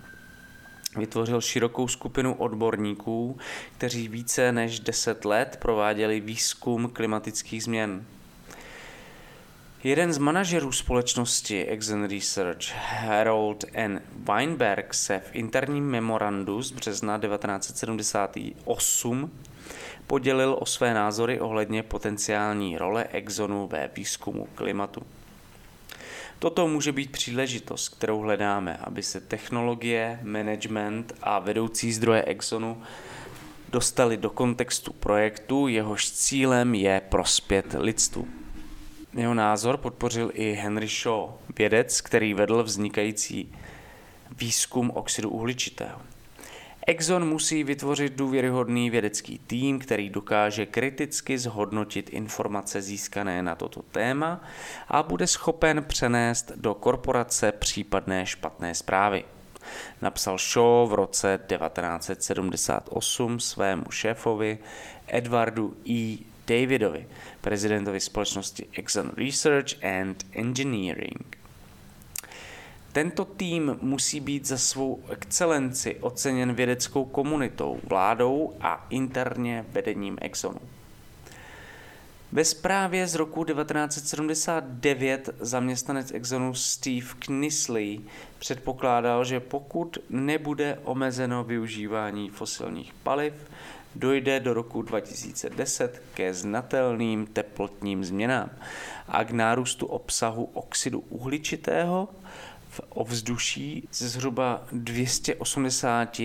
[0.97, 3.39] Vytvořil širokou skupinu odborníků,
[3.77, 8.05] kteří více než 10 let prováděli výzkum klimatických změn.
[9.85, 14.03] Jeden z manažerů společnosti Exxon Research, Harold N.
[14.17, 19.31] Weinberg, se v interním memorandu z března 1978
[20.07, 25.03] podělil o své názory ohledně potenciální role Exxonu ve výzkumu klimatu.
[26.39, 32.83] Toto může být příležitost, kterou hledáme, aby se technologie, management a vedoucí zdroje Exxonu
[33.69, 38.29] dostali do kontextu projektu, jehož cílem je prospět lidstvu.
[39.13, 43.53] Jeho názor podpořil i Henry Shaw, vědec, který vedl vznikající
[44.39, 46.01] výzkum oxidu uhličitého.
[46.87, 54.41] Exxon musí vytvořit důvěryhodný vědecký tým, který dokáže kriticky zhodnotit informace získané na toto téma
[54.89, 59.25] a bude schopen přenést do korporace případné špatné zprávy.
[60.03, 64.59] Napsal Shaw v roce 1978 svému šéfovi
[65.07, 66.19] Edwardu E.
[66.49, 67.07] Davidovi,
[67.41, 71.39] prezidentovi společnosti Exxon Research and Engineering.
[72.93, 80.61] Tento tým musí být za svou excelenci oceněn vědeckou komunitou, vládou a interně vedením Exxonu.
[82.33, 88.01] Ve zprávě z roku 1979 zaměstnanec Exxonu Steve Knisley
[88.39, 93.35] předpokládal, že pokud nebude omezeno využívání fosilních paliv,
[93.99, 98.51] dojde do roku 2010 ke znatelným teplotním změnám
[99.09, 102.09] a k nárůstu obsahu oxidu uhličitého
[102.69, 106.21] v ovzduší ze zhruba 280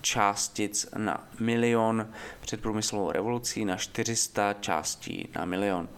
[0.00, 2.08] částic na milion
[2.40, 5.88] před průmyslovou revolucí na 400 částí na milion.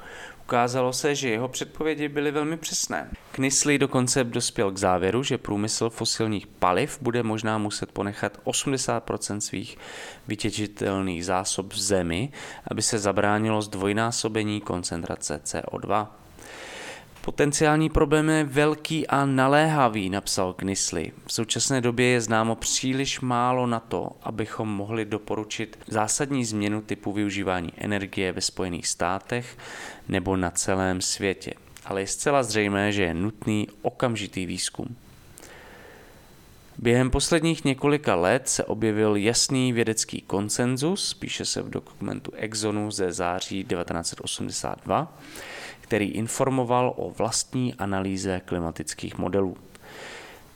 [0.51, 3.11] Ukázalo se, že jeho předpovědi byly velmi přesné.
[3.33, 9.79] Knisley dokonce dospěl k závěru, že průmysl fosilních paliv bude možná muset ponechat 80% svých
[10.29, 12.33] vytěžitelných zásob v zemi,
[12.71, 16.07] aby se zabránilo zdvojnásobení koncentrace CO2.
[17.25, 21.13] Potenciální problém je velký a naléhavý, napsal Knisley.
[21.27, 27.13] V současné době je známo příliš málo na to, abychom mohli doporučit zásadní změnu typu
[27.13, 29.59] využívání energie ve Spojených státech
[30.09, 31.55] nebo na celém světě.
[31.85, 34.97] Ale je zcela zřejmé, že je nutný okamžitý výzkum.
[36.79, 43.13] Během posledních několika let se objevil jasný vědecký konsenzus, píše se v dokumentu Exonu ze
[43.13, 45.19] září 1982,
[45.91, 49.57] který informoval o vlastní analýze klimatických modelů.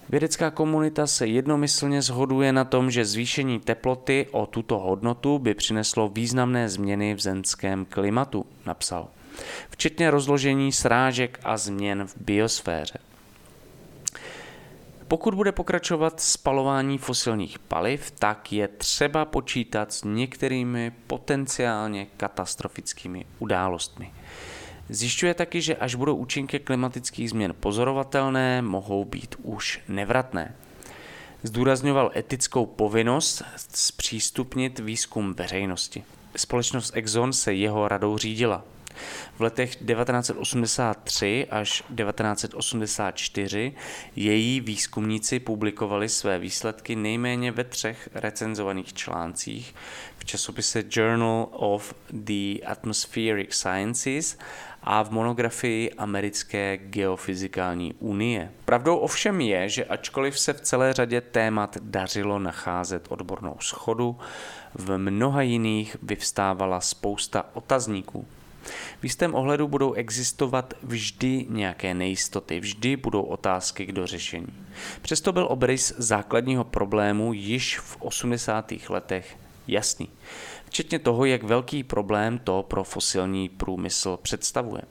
[0.09, 6.09] Vědecká komunita se jednomyslně shoduje na tom, že zvýšení teploty o tuto hodnotu by přineslo
[6.09, 9.09] významné změny v zemském klimatu, napsal,
[9.71, 12.99] včetně rozložení srážek a změn v biosféře.
[15.09, 24.13] Pokud bude pokračovat spalování fosilních paliv, tak je třeba počítat s některými potenciálně katastrofickými událostmi.
[24.89, 30.55] Zjišťuje taky, že až budou účinky klimatických změn pozorovatelné, mohou být už nevratné.
[31.43, 33.43] Zdůrazňoval etickou povinnost
[33.75, 36.05] zpřístupnit výzkum veřejnosti.
[36.37, 38.65] Společnost Exxon se jeho radou řídila.
[39.37, 43.73] V letech 1983 až 1984
[44.17, 49.75] její výzkumníci publikovali své výsledky nejméně ve třech recenzovaných článcích
[50.19, 54.39] v časopise Journal of the Atmospheric Sciences
[54.85, 58.53] a v monografii Americké geofyzikální unie.
[58.65, 64.19] Pravdou ovšem je, že ačkoliv se v celé řadě témat dařilo nacházet odbornou schodu,
[64.75, 68.27] v mnoha jiných vyvstávala spousta otazníků.
[69.01, 74.47] V jistém ohledu budou existovat vždy nějaké nejistoty, vždy budou otázky k dořešení.
[75.03, 78.73] Přesto byl obrys základního problému již v 80.
[78.89, 80.09] letech jasný
[80.75, 84.83] včetně toho, jak velký problém to pro fosilní průmysl představuje.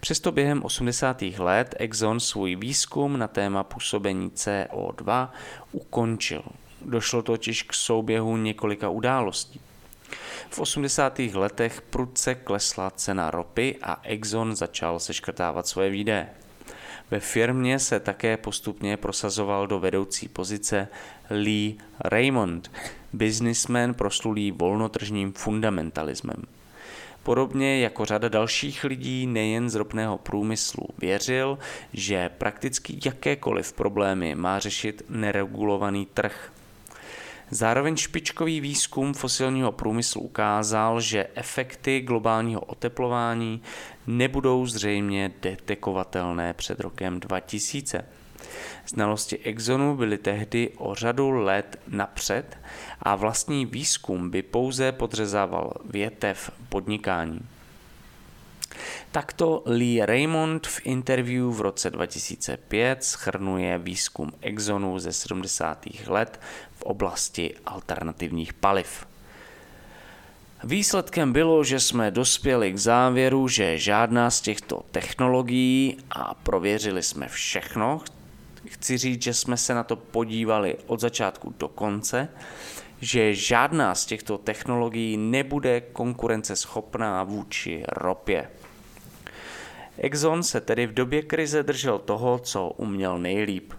[0.00, 1.22] Přesto během 80.
[1.22, 5.28] let Exxon svůj výzkum na téma působení CO2
[5.72, 6.42] ukončil.
[6.80, 9.60] Došlo totiž k souběhu několika událostí.
[10.50, 11.18] V 80.
[11.18, 16.28] letech prudce klesla cena ropy a Exxon začal seškrtávat svoje výdaje.
[17.10, 20.88] Ve firmě se také postupně prosazoval do vedoucí pozice
[21.30, 22.70] Lee Raymond,
[23.14, 26.42] biznismen proslulý volnotržním fundamentalismem.
[27.22, 31.58] Podobně jako řada dalších lidí nejen z ropného průmyslu věřil,
[31.92, 36.52] že prakticky jakékoliv problémy má řešit neregulovaný trh.
[37.50, 43.62] Zároveň špičkový výzkum fosilního průmyslu ukázal, že efekty globálního oteplování
[44.06, 48.04] nebudou zřejmě detekovatelné před rokem 2000.
[48.86, 52.58] Znalosti Exonu byly tehdy o řadu let napřed
[53.02, 57.40] a vlastní výzkum by pouze podřezával větev podnikání.
[59.12, 65.86] Takto Lee Raymond v interview v roce 2005 schrnuje výzkum Exonu ze 70.
[66.06, 66.40] let
[66.76, 69.06] v oblasti alternativních paliv.
[70.64, 77.28] Výsledkem bylo, že jsme dospěli k závěru, že žádná z těchto technologií a prověřili jsme
[77.28, 78.00] všechno,
[78.68, 82.28] chci říct, že jsme se na to podívali od začátku do konce,
[83.00, 88.50] že žádná z těchto technologií nebude konkurenceschopná vůči ropě.
[89.98, 93.72] Exxon se tedy v době krize držel toho, co uměl nejlíp.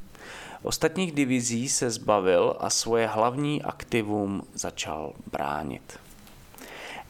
[0.64, 6.00] Ostatních divizí se zbavil a svoje hlavní aktivum začal bránit.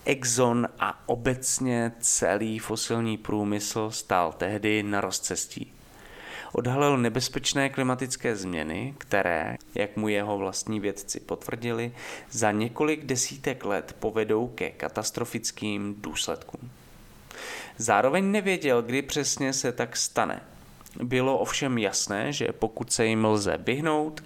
[0.05, 5.74] Exxon a obecně celý fosilní průmysl stál tehdy na rozcestí
[6.55, 11.91] odhalil nebezpečné klimatické změny, které, jak mu jeho vlastní vědci potvrdili,
[12.31, 16.71] za několik desítek let povedou ke katastrofickým důsledkům.
[17.77, 20.41] Zároveň nevěděl, kdy přesně se tak stane.
[21.03, 24.23] Bylo ovšem jasné, že pokud se jim lze vyhnout,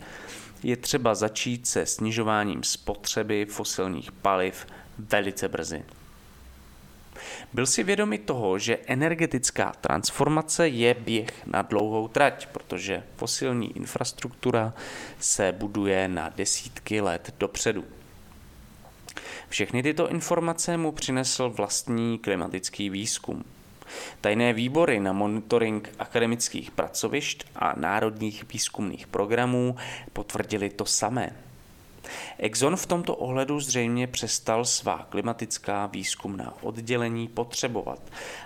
[0.64, 4.68] je třeba začít se snižováním spotřeby fosilních paliv
[4.98, 5.84] velice brzy.
[7.54, 14.74] Byl si vědomi toho, že energetická transformace je běh na dlouhou trať, protože fosilní infrastruktura
[15.20, 17.84] se buduje na desítky let dopředu.
[19.50, 23.44] Všechny tyto informace mu přinesl vlastní klimatický výzkum.
[24.22, 29.76] Tajné výbory na monitoring akademických pracovišť a národních výzkumných programů
[30.14, 31.49] potvrdili to samé.
[32.38, 38.00] Exxon v tomto ohledu zřejmě přestal svá klimatická výzkumná oddělení potřebovat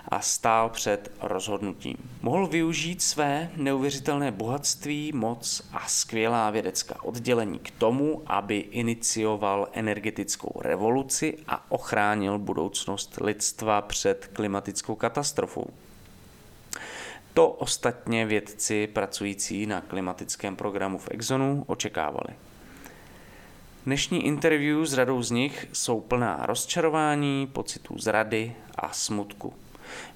[0.08, 1.96] a stál před rozhodnutím.
[2.22, 10.60] Mohl využít své neuvěřitelné bohatství, moc a skvělá vědecká oddělení k tomu, aby inicioval energetickou
[10.60, 15.66] revoluci a ochránil budoucnost lidstva před klimatickou katastrofou.
[17.34, 22.34] To ostatně vědci pracující na klimatickém programu v Exxonu očekávali.
[23.86, 29.54] Dnešní interview s radou z nich jsou plná rozčarování, pocitů zrady a smutku.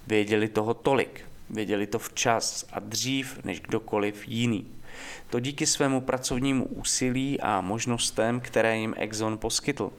[0.07, 4.67] Věděli toho tolik, věděli to včas a dřív než kdokoliv jiný.
[5.31, 9.91] To díky svému pracovnímu úsilí a možnostem, které jim Exxon poskytl.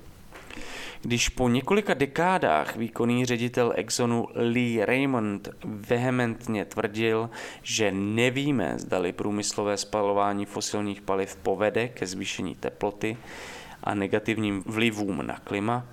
[1.01, 7.29] Když po několika dekádách výkonný ředitel Exxonu Lee Raymond vehementně tvrdil,
[7.63, 13.17] že nevíme, zdali průmyslové spalování fosilních paliv povede ke zvýšení teploty,
[13.83, 15.85] a negativním vlivům na klima,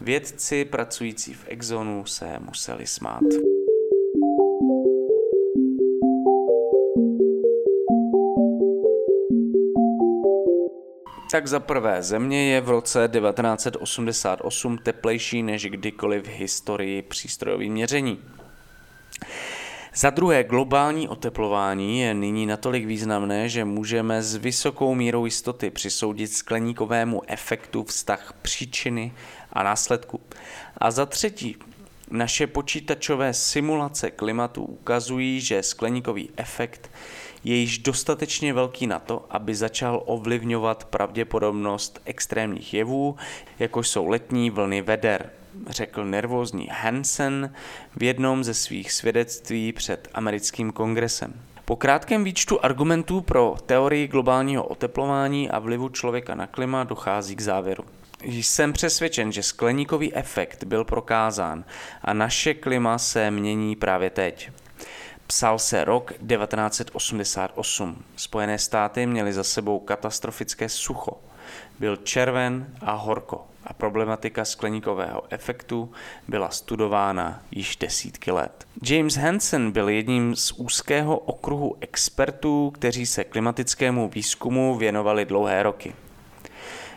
[0.00, 3.22] vědci pracující v Exonu se museli smát.
[11.30, 18.18] Tak za prvé, Země je v roce 1988 teplejší než kdykoliv v historii přístrojových měření.
[19.98, 26.28] Za druhé, globální oteplování je nyní natolik významné, že můžeme s vysokou mírou jistoty přisoudit
[26.28, 29.12] skleníkovému efektu vztah příčiny
[29.52, 30.20] a následku.
[30.76, 31.56] A za třetí,
[32.10, 36.90] Naše počítačové simulace klimatu ukazují, že skleníkový efekt
[37.44, 43.16] je již dostatečně velký na to, aby začal ovlivňovat pravděpodobnost extrémních jevů,
[43.58, 45.30] jako jsou letní vlny veder,
[45.68, 47.54] řekl nervózní Hansen
[47.96, 51.34] v jednom ze svých svědectví před americkým kongresem.
[51.64, 57.40] Po krátkém výčtu argumentů pro teorii globálního oteplování a vlivu člověka na klima dochází k
[57.40, 57.84] závěru.
[58.22, 61.64] Jsem přesvědčen, že skleníkový efekt byl prokázán
[62.02, 64.50] a naše klima se mění právě teď.
[65.26, 68.04] Psal se rok 1988.
[68.16, 71.27] Spojené státy měly za sebou katastrofické sucho.
[71.78, 75.92] Byl červen a horko a problematika skleníkového efektu
[76.28, 78.66] byla studována již desítky let.
[78.82, 85.94] James Hansen byl jedním z úzkého okruhu expertů, kteří se klimatickému výzkumu věnovali dlouhé roky.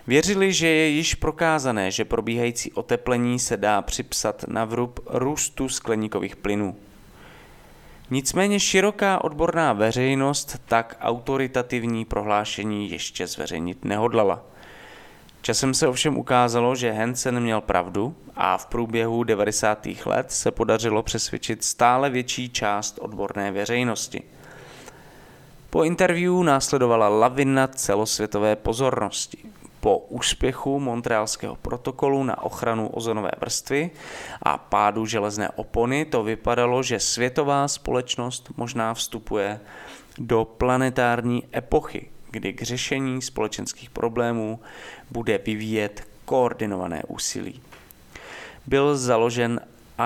[0.07, 6.35] Věřili, že je již prokázané, že probíhající oteplení se dá připsat na vrub růstu skleníkových
[6.35, 6.75] plynů.
[8.13, 14.43] Nicméně široká odborná veřejnost tak autoritativní prohlášení ještě zveřejnit nehodlala.
[15.41, 19.87] Časem se ovšem ukázalo, že Hansen měl pravdu a v průběhu 90.
[20.05, 24.23] let se podařilo přesvědčit stále větší část odborné veřejnosti.
[25.69, 29.37] Po interview následovala lavina celosvětové pozornosti.
[29.81, 33.91] Po úspěchu Montrealského protokolu na ochranu ozonové vrstvy
[34.41, 39.59] a pádu železné opony to vypadalo, že světová společnost možná vstupuje
[40.17, 44.59] do planetární epochy, kdy k řešení společenských problémů
[45.11, 47.61] bude vyvíjet koordinované úsilí.
[48.67, 49.59] Byl založen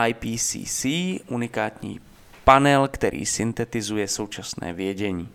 [0.08, 0.86] IPCC,
[1.28, 2.00] unikátní
[2.44, 5.30] panel, který syntetizuje současné vědění.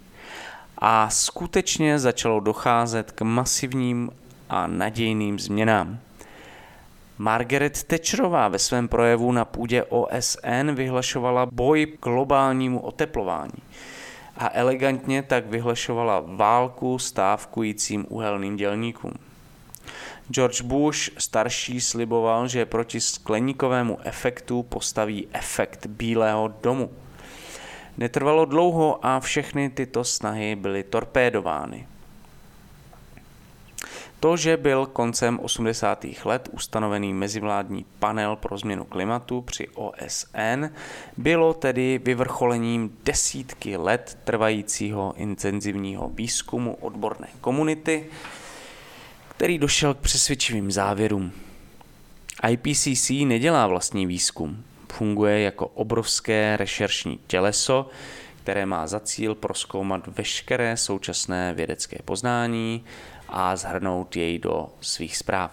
[0.79, 4.11] A skutečně začalo docházet k masivním
[4.51, 5.99] a nadějným změnám.
[7.19, 13.63] Margaret Thatcherová ve svém projevu na půdě OSN vyhlašovala boj k globálnímu oteplování
[14.37, 19.13] a elegantně tak vyhlašovala válku stávkujícím uhelným dělníkům.
[20.31, 26.91] George Bush starší sliboval, že proti skleníkovému efektu postaví efekt Bílého domu.
[27.99, 31.87] Netrvalo dlouho a všechny tyto snahy byly torpédovány.
[34.21, 36.07] To, že byl koncem 80.
[36.25, 40.65] let ustanovený mezivládní panel pro změnu klimatu při OSN,
[41.17, 48.07] bylo tedy vyvrcholením desítky let trvajícího intenzivního výzkumu odborné komunity,
[49.29, 51.33] který došel k přesvědčivým závěrům.
[52.51, 57.89] IPCC nedělá vlastní výzkum, funguje jako obrovské rešeršní těleso,
[58.43, 62.85] které má za cíl proskoumat veškeré současné vědecké poznání
[63.31, 65.51] a zhrnout jej do svých zpráv.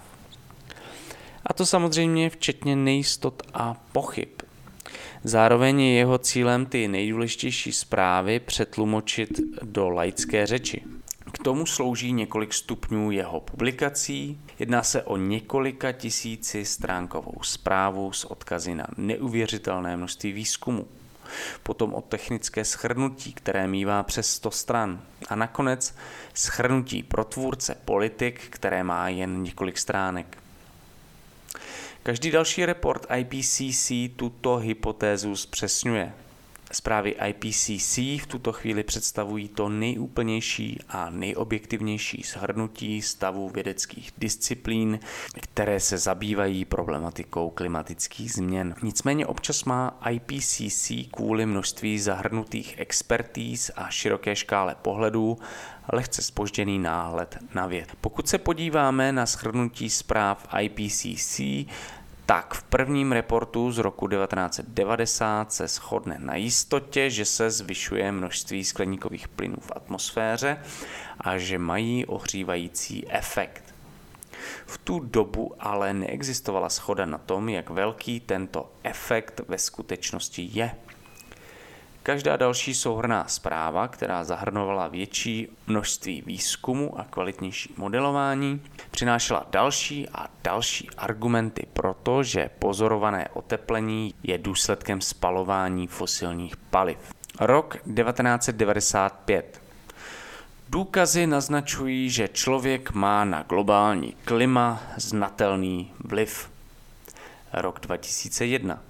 [1.46, 4.30] A to samozřejmě včetně nejistot a pochyb.
[5.24, 10.82] Zároveň je jeho cílem ty nejdůležitější zprávy přetlumočit do laické řeči.
[11.32, 14.40] K tomu slouží několik stupňů jeho publikací.
[14.60, 20.88] Jedná se o několika tisíci stránkovou zprávu s odkazy na neuvěřitelné množství výzkumu.
[21.64, 25.02] Potom o technické schrnutí, které mývá přes 100 stran.
[25.30, 25.96] A nakonec
[26.34, 30.38] schrnutí pro tvůrce politik, které má jen několik stránek.
[32.04, 36.14] Každý další report IPCC tuto hypotézu zpřesňuje.
[36.72, 45.00] Zprávy IPCC v tuto chvíli představují to nejúplnější a nejobjektivnější shrnutí stavu vědeckých disciplín,
[45.42, 48.76] které se zabývají problematikou klimatických změn.
[48.84, 55.38] Nicméně občas má IPCC kvůli množství zahrnutých expertíz a široké škále pohledů
[55.94, 57.92] lehce spožděný náhled na věd.
[58.02, 61.40] Pokud se podíváme na shrnutí zpráv IPCC,
[62.28, 68.66] tak v prvním reportu z roku 1990 se shodne na jistotě, že se zvyšuje množství
[68.66, 70.58] skleníkových plynů v atmosféře
[71.22, 73.76] a že mají ohřívající efekt.
[74.66, 80.72] V tu dobu ale neexistovala schoda na tom, jak velký tento efekt ve skutečnosti je.
[82.08, 90.28] Každá další souhrná zpráva, která zahrnovala větší množství výzkumu a kvalitnější modelování, přinášela další a
[90.44, 96.98] další argumenty pro to, že pozorované oteplení je důsledkem spalování fosilních paliv.
[97.40, 99.62] Rok 1995.
[100.70, 106.50] Důkazy naznačují, že člověk má na globální klima znatelný vliv.
[107.54, 108.87] Rok 2001.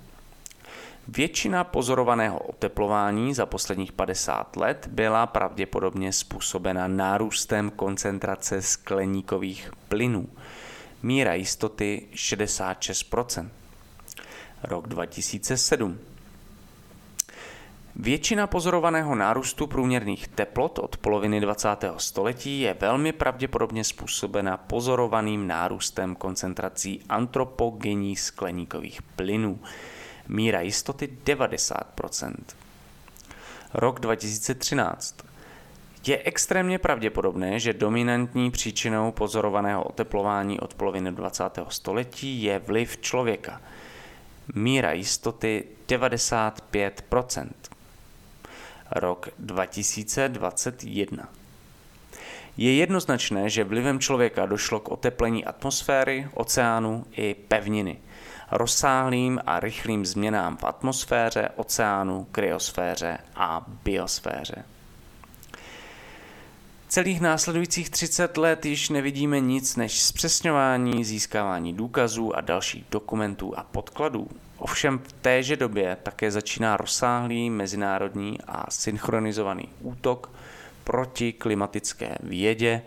[1.10, 10.30] Většina pozorovaného oteplování za posledních 50 let byla pravděpodobně způsobena nárůstem koncentrace skleníkových plynů.
[11.04, 13.50] Míra jistoty 66%.
[14.64, 16.00] Rok 2007.
[17.96, 21.70] Většina pozorovaného nárůstu průměrných teplot od poloviny 20.
[21.98, 29.60] století je velmi pravděpodobně způsobena pozorovaným nárůstem koncentrací antropogenních skleníkových plynů.
[30.28, 32.34] Míra jistoty 90%.
[33.74, 35.16] Rok 2013.
[36.08, 41.44] Je extrémně pravděpodobné, že dominantní příčinou pozorovaného oteplování od poloviny 20.
[41.70, 43.62] století je vliv člověka.
[44.56, 47.48] Míra jistoty 95%
[48.92, 51.30] rok 2021.
[52.58, 57.98] Je jednoznačné, že vlivem člověka došlo k oteplení atmosféry, oceánu i pevniny,
[58.52, 64.66] rozsáhlým a rychlým změnám v atmosféře, oceánu, kryosféře a biosféře.
[66.88, 73.64] Celých následujících 30 let již nevidíme nic než zpřesňování, získávání důkazů a dalších dokumentů a
[73.64, 80.32] podkladů Ovšem v téže době také začíná rozsáhlý mezinárodní a synchronizovaný útok
[80.84, 82.82] proti klimatické vědě,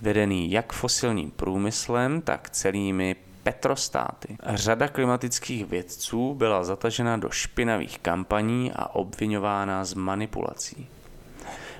[0.00, 3.16] vedený jak fosilním průmyslem, tak celými
[3.48, 4.36] petrostáty.
[4.46, 10.88] Řada klimatických vědců byla zatažena do špinavých kampaní a obvinována z manipulací.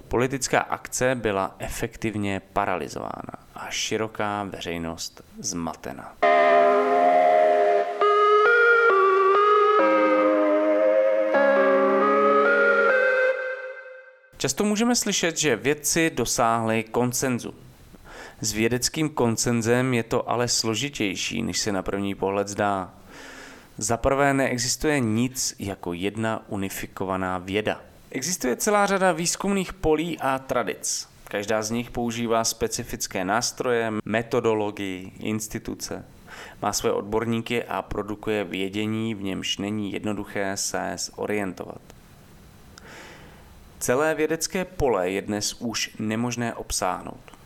[0.08, 6.16] Politická akce byla efektivně paralizována a široká veřejnost zmatena.
[14.36, 17.67] Často můžeme slyšet, že vědci dosáhli koncenzu.
[18.40, 22.94] S vědeckým koncenzem je to ale složitější, než se na první pohled zdá.
[23.78, 27.80] Za prvé neexistuje nic jako jedna unifikovaná věda.
[28.10, 31.08] Existuje celá řada výzkumných polí a tradic.
[31.24, 36.04] Každá z nich používá specifické nástroje, metodologii, instituce.
[36.62, 41.80] Má své odborníky a produkuje vědění, v němž není jednoduché se zorientovat.
[43.78, 47.37] Celé vědecké pole je dnes už nemožné obsáhnout.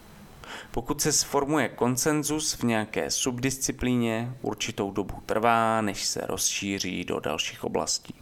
[0.74, 7.64] Pokud se sformuje konsenzus v nějaké subdisciplíně, určitou dobu trvá, než se rozšíří do dalších
[7.64, 8.14] oblastí.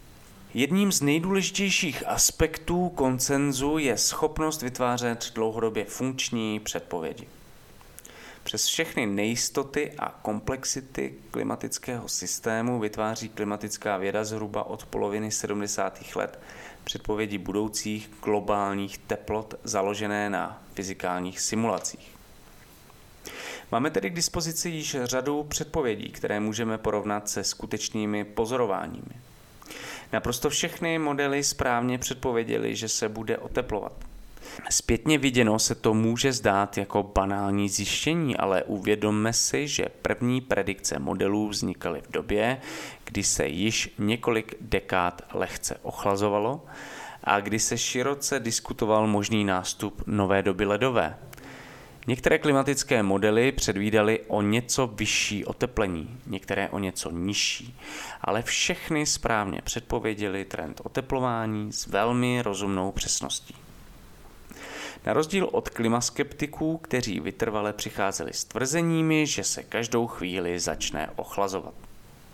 [0.53, 7.27] Jedním z nejdůležitějších aspektů koncenzu je schopnost vytvářet dlouhodobě funkční předpovědi.
[8.43, 16.15] Přes všechny nejistoty a komplexity klimatického systému vytváří klimatická věda zhruba od poloviny 70.
[16.15, 16.39] let
[16.83, 22.20] předpovědi budoucích globálních teplot založené na fyzikálních simulacích.
[23.71, 29.15] Máme tedy k dispozici již řadu předpovědí, které můžeme porovnat se skutečnými pozorováními.
[30.13, 33.93] Naprosto všechny modely správně předpověděly, že se bude oteplovat.
[34.69, 40.99] Zpětně viděno se to může zdát jako banální zjištění, ale uvědomme si, že první predikce
[40.99, 42.61] modelů vznikaly v době,
[43.03, 46.65] kdy se již několik dekád lehce ochlazovalo
[47.23, 51.17] a kdy se široce diskutoval možný nástup nové doby ledové.
[52.07, 57.77] Některé klimatické modely předvídaly o něco vyšší oteplení, některé o něco nižší,
[58.21, 63.55] ale všechny správně předpověděli trend oteplování s velmi rozumnou přesností.
[65.05, 71.73] Na rozdíl od klimaskeptiků, kteří vytrvale přicházeli s tvrzeními, že se každou chvíli začne ochlazovat.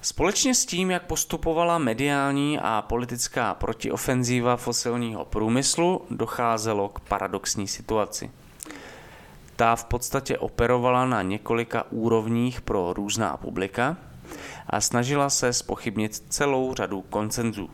[0.02, 8.32] Společně s tím, jak postupovala mediální a politická protiofenzíva fosilního průmyslu, docházelo k paradoxní situaci.
[9.58, 13.98] Ta v podstatě operovala na několika úrovních pro různá publika
[14.68, 17.70] a snažila se spochybnit celou řadu koncenzů.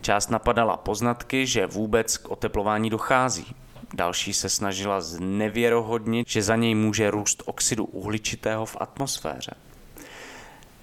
[0.00, 3.54] Část napadala poznatky, že vůbec k oteplování dochází.
[3.94, 9.54] Další se snažila znevěrohodnit, že za něj může růst oxidu uhličitého v atmosféře.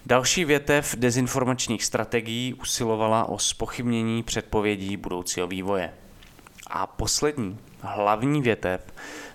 [0.06, 5.94] Další větev dezinformačních strategií usilovala o spochybnění předpovědí budoucího vývoje.
[6.66, 8.80] A poslední, hlavní větev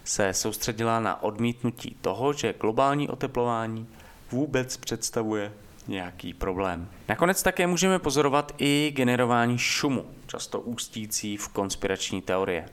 [0.10, 3.88] se soustředila na odmítnutí toho, že globální oteplování
[4.32, 5.54] vůbec představuje
[5.88, 6.90] nějaký problém.
[7.10, 12.70] Nakonec také můžeme pozorovat i generování šumu, často ústící v konspirační teorie.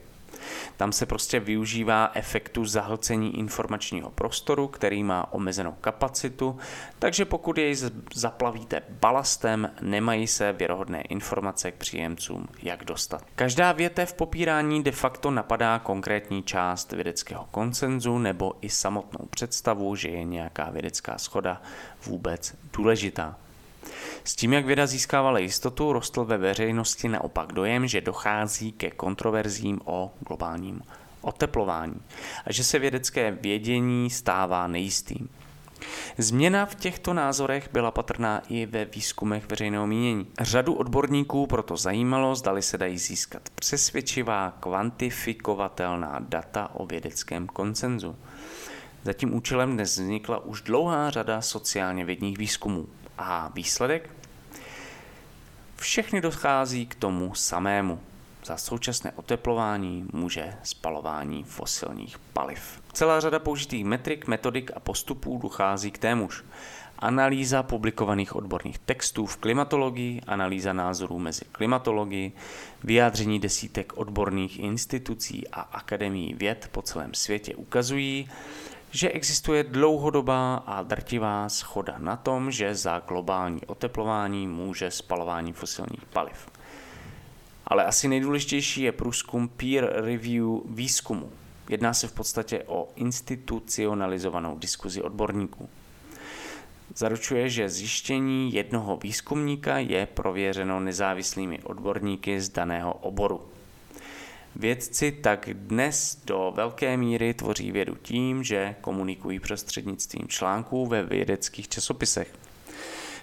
[0.77, 6.57] Tam se prostě využívá efektu zahlcení informačního prostoru, který má omezenou kapacitu,
[6.99, 7.75] takže pokud jej
[8.13, 13.23] zaplavíte balastem, nemají se věrohodné informace k příjemcům, jak dostat.
[13.35, 20.09] Každá větev popírání de facto napadá konkrétní část vědeckého koncenzu nebo i samotnou představu, že
[20.09, 21.61] je nějaká vědecká schoda
[22.05, 23.35] vůbec důležitá.
[24.23, 29.79] S tím, jak věda získávala jistotu, rostl ve veřejnosti naopak dojem, že dochází ke kontroverzím
[29.85, 30.81] o globálním
[31.21, 32.01] oteplování
[32.45, 35.29] a že se vědecké vědění stává nejistým.
[36.17, 40.27] Změna v těchto názorech byla patrná i ve výzkumech veřejného mínění.
[40.39, 48.15] Řadu odborníků proto zajímalo, zdali se dají získat přesvědčivá, kvantifikovatelná data o vědeckém koncenzu.
[49.03, 52.87] Za tím účelem dnes vznikla už dlouhá řada sociálně vědních výzkumů.
[53.17, 54.09] A výsledek?
[55.75, 57.99] Všechny dochází k tomu samému.
[58.45, 62.81] Za současné oteplování může spalování fosilních paliv.
[62.93, 66.43] Celá řada použitých metrik, metodik a postupů dochází k témuž.
[66.99, 72.31] Analýza publikovaných odborných textů v klimatologii, analýza názorů mezi klimatologi,
[72.83, 78.29] vyjádření desítek odborných institucí a akademií věd po celém světě ukazují,
[78.97, 86.05] že existuje dlouhodobá a drtivá schoda na tom, že za globální oteplování může spalování fosilních
[86.05, 86.49] paliv.
[87.65, 91.31] Ale asi nejdůležitější je průzkum peer review výzkumu.
[91.69, 95.69] Jedná se v podstatě o institucionalizovanou diskuzi odborníků.
[96.95, 103.56] Zaručuje, že zjištění jednoho výzkumníka je prověřeno nezávislými odborníky z daného oboru.
[104.59, 111.67] Vědci tak dnes do velké míry tvoří vědu tím, že komunikují prostřednictvím článků ve vědeckých
[111.67, 112.33] časopisech.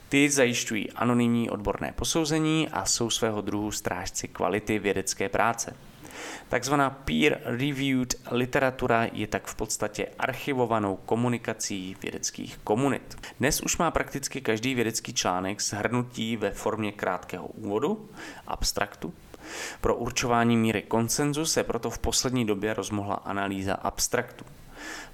[0.09, 5.76] Ty zajišťují anonymní odborné posouzení a jsou svého druhu strážci kvality vědecké práce.
[6.49, 13.16] Takzvaná peer-reviewed literatura je tak v podstatě archivovanou komunikací vědeckých komunit.
[13.39, 18.09] Dnes už má prakticky každý vědecký článek shrnutí ve formě krátkého úvodu,
[18.47, 19.14] abstraktu.
[19.80, 24.45] Pro určování míry konsenzu se proto v poslední době rozmohla analýza abstraktu.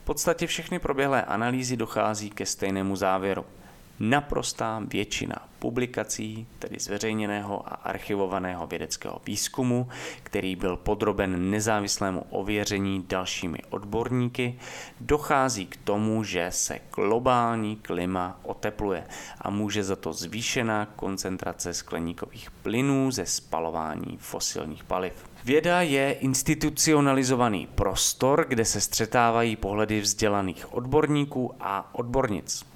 [0.02, 3.44] V podstatě všechny proběhlé analýzy dochází ke stejnému závěru–
[4.00, 9.88] naprostá většina publikací, tedy zveřejněného a archivovaného vědeckého výzkumu,
[10.22, 14.58] který byl podroben nezávislému ověření dalšími odborníky,
[15.00, 19.06] dochází k tomu, že se globální klima otepluje
[19.40, 25.30] a může za to zvýšená koncentrace skleníkových plynů ze spalování fosilních paliv.
[25.44, 32.69] Věda je institucionalizovaný prostor, kde se střetávají pohledy vzdělaných odborníků a odbornic.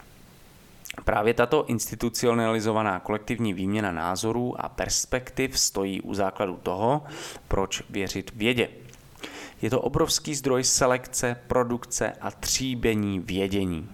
[1.05, 7.03] Právě tato institucionalizovaná kolektivní výměna názorů a perspektiv stojí u základu toho,
[7.49, 8.69] proč věřit vědě.
[9.63, 13.91] Je to obrovský zdroj selekce, produkce a tříbení vědění.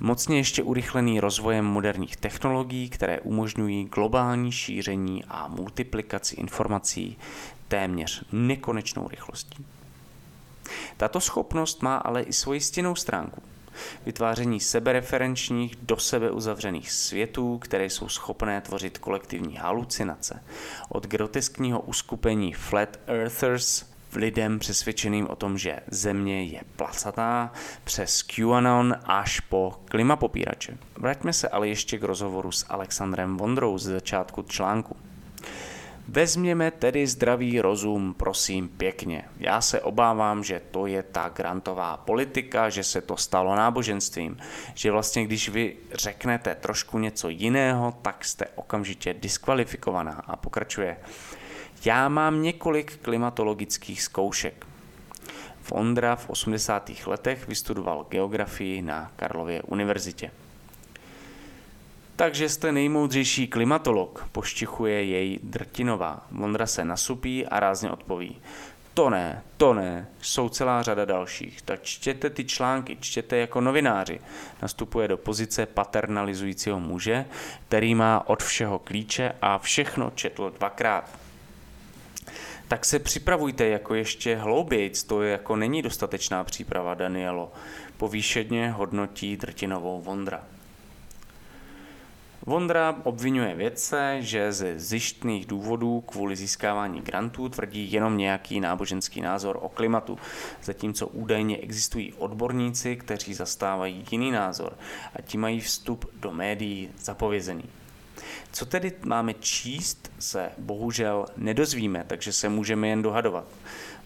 [0.00, 7.18] Mocně ještě urychlený rozvojem moderních technologií, které umožňují globální šíření a multiplikaci informací
[7.68, 9.66] téměř nekonečnou rychlostí.
[10.96, 13.42] Tato schopnost má ale i svoji stěnou stránku–
[14.06, 20.42] vytváření sebereferenčních, do sebe uzavřených světů, které jsou schopné tvořit kolektivní halucinace.
[20.88, 27.52] Od groteskního uskupení Flat Earthers lidem přesvědčeným o tom, že Země je placatá,
[27.84, 30.78] přes QAnon až po klimapopírače.
[30.96, 34.96] Vraťme se ale ještě k rozhovoru s Alexandrem Vondrou ze začátku článku.
[36.10, 39.24] Vezměme tedy zdravý rozum, prosím, pěkně.
[39.38, 44.38] Já se obávám, že to je ta grantová politika, že se to stalo náboženstvím,
[44.74, 50.96] že vlastně když vy řeknete trošku něco jiného, tak jste okamžitě diskvalifikovaná a pokračuje.
[51.84, 54.66] Já mám několik klimatologických zkoušek.
[55.70, 56.90] Vondra v 80.
[57.06, 60.30] letech vystudoval geografii na Karlově univerzitě.
[62.18, 66.26] Takže jste nejmoudřejší klimatolog, poštichuje jej Drtinová.
[66.30, 68.36] Vondra se nasupí a rázně odpoví.
[68.94, 71.62] To ne, to ne, jsou celá řada dalších.
[71.62, 74.20] Tak čtěte ty články, čtěte jako novináři.
[74.62, 77.24] Nastupuje do pozice paternalizujícího muže,
[77.68, 81.18] který má od všeho klíče a všechno četl dvakrát.
[82.68, 87.52] Tak se připravujte jako ještě hloubějc, to je jako není dostatečná příprava, Danielo.
[87.96, 90.44] Povýšedně hodnotí drtinovou Vondra.
[92.48, 99.58] Vondra obvinuje vědce, že ze zjištných důvodů kvůli získávání grantů tvrdí jenom nějaký náboženský názor
[99.62, 100.18] o klimatu,
[100.62, 104.78] zatímco údajně existují odborníci, kteří zastávají jiný názor
[105.16, 107.64] a ti mají vstup do médií zapovězený.
[108.52, 113.44] Co tedy máme číst, se bohužel nedozvíme, takže se můžeme jen dohadovat.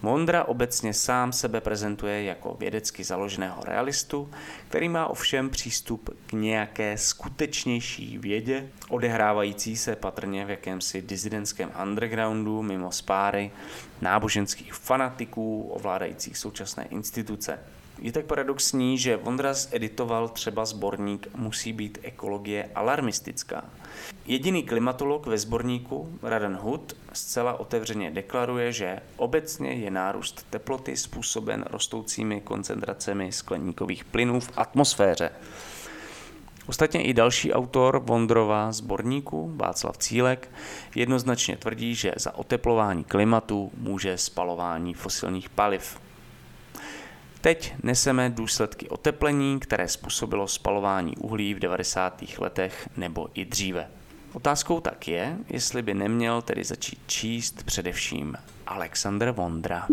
[0.05, 4.31] Mondra obecně sám sebe prezentuje jako vědecky založeného realistu,
[4.69, 12.63] který má ovšem přístup k nějaké skutečnější vědě, odehrávající se patrně v jakémsi dizidentském undergroundu
[12.63, 13.51] mimo spáry
[14.01, 17.59] náboženských fanatiků ovládajících současné instituce.
[18.03, 23.65] Je tak paradoxní, že Vondras editoval třeba sborník Musí být ekologie alarmistická.
[24.27, 31.65] Jediný klimatolog ve sborníku, Radan Hood, zcela otevřeně deklaruje, že obecně je nárůst teploty způsoben
[31.71, 35.31] rostoucími koncentracemi skleníkových plynů v atmosféře.
[36.67, 40.51] Ostatně i další autor Vondrova sborníku, Václav Cílek,
[40.95, 46.02] jednoznačně tvrdí, že za oteplování klimatu může spalování fosilních paliv.
[47.43, 52.23] Teď neseme důsledky oteplení, které způsobilo spalování uhlí v 90.
[52.39, 53.89] letech nebo i dříve.
[54.33, 58.35] Otázkou tak je, jestli by neměl tedy začít číst především
[58.67, 59.87] Alexander Vondra.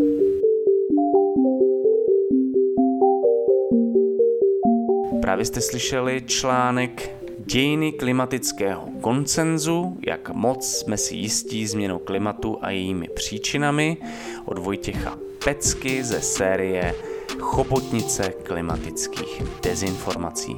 [5.21, 12.69] Právě jste slyšeli článek Dějiny klimatického koncenzu, jak moc jsme si jistí změnou klimatu a
[12.69, 13.97] jejími příčinami
[14.45, 16.95] od Vojtěcha Pecky ze série
[17.39, 20.55] Chobotnice klimatických dezinformací.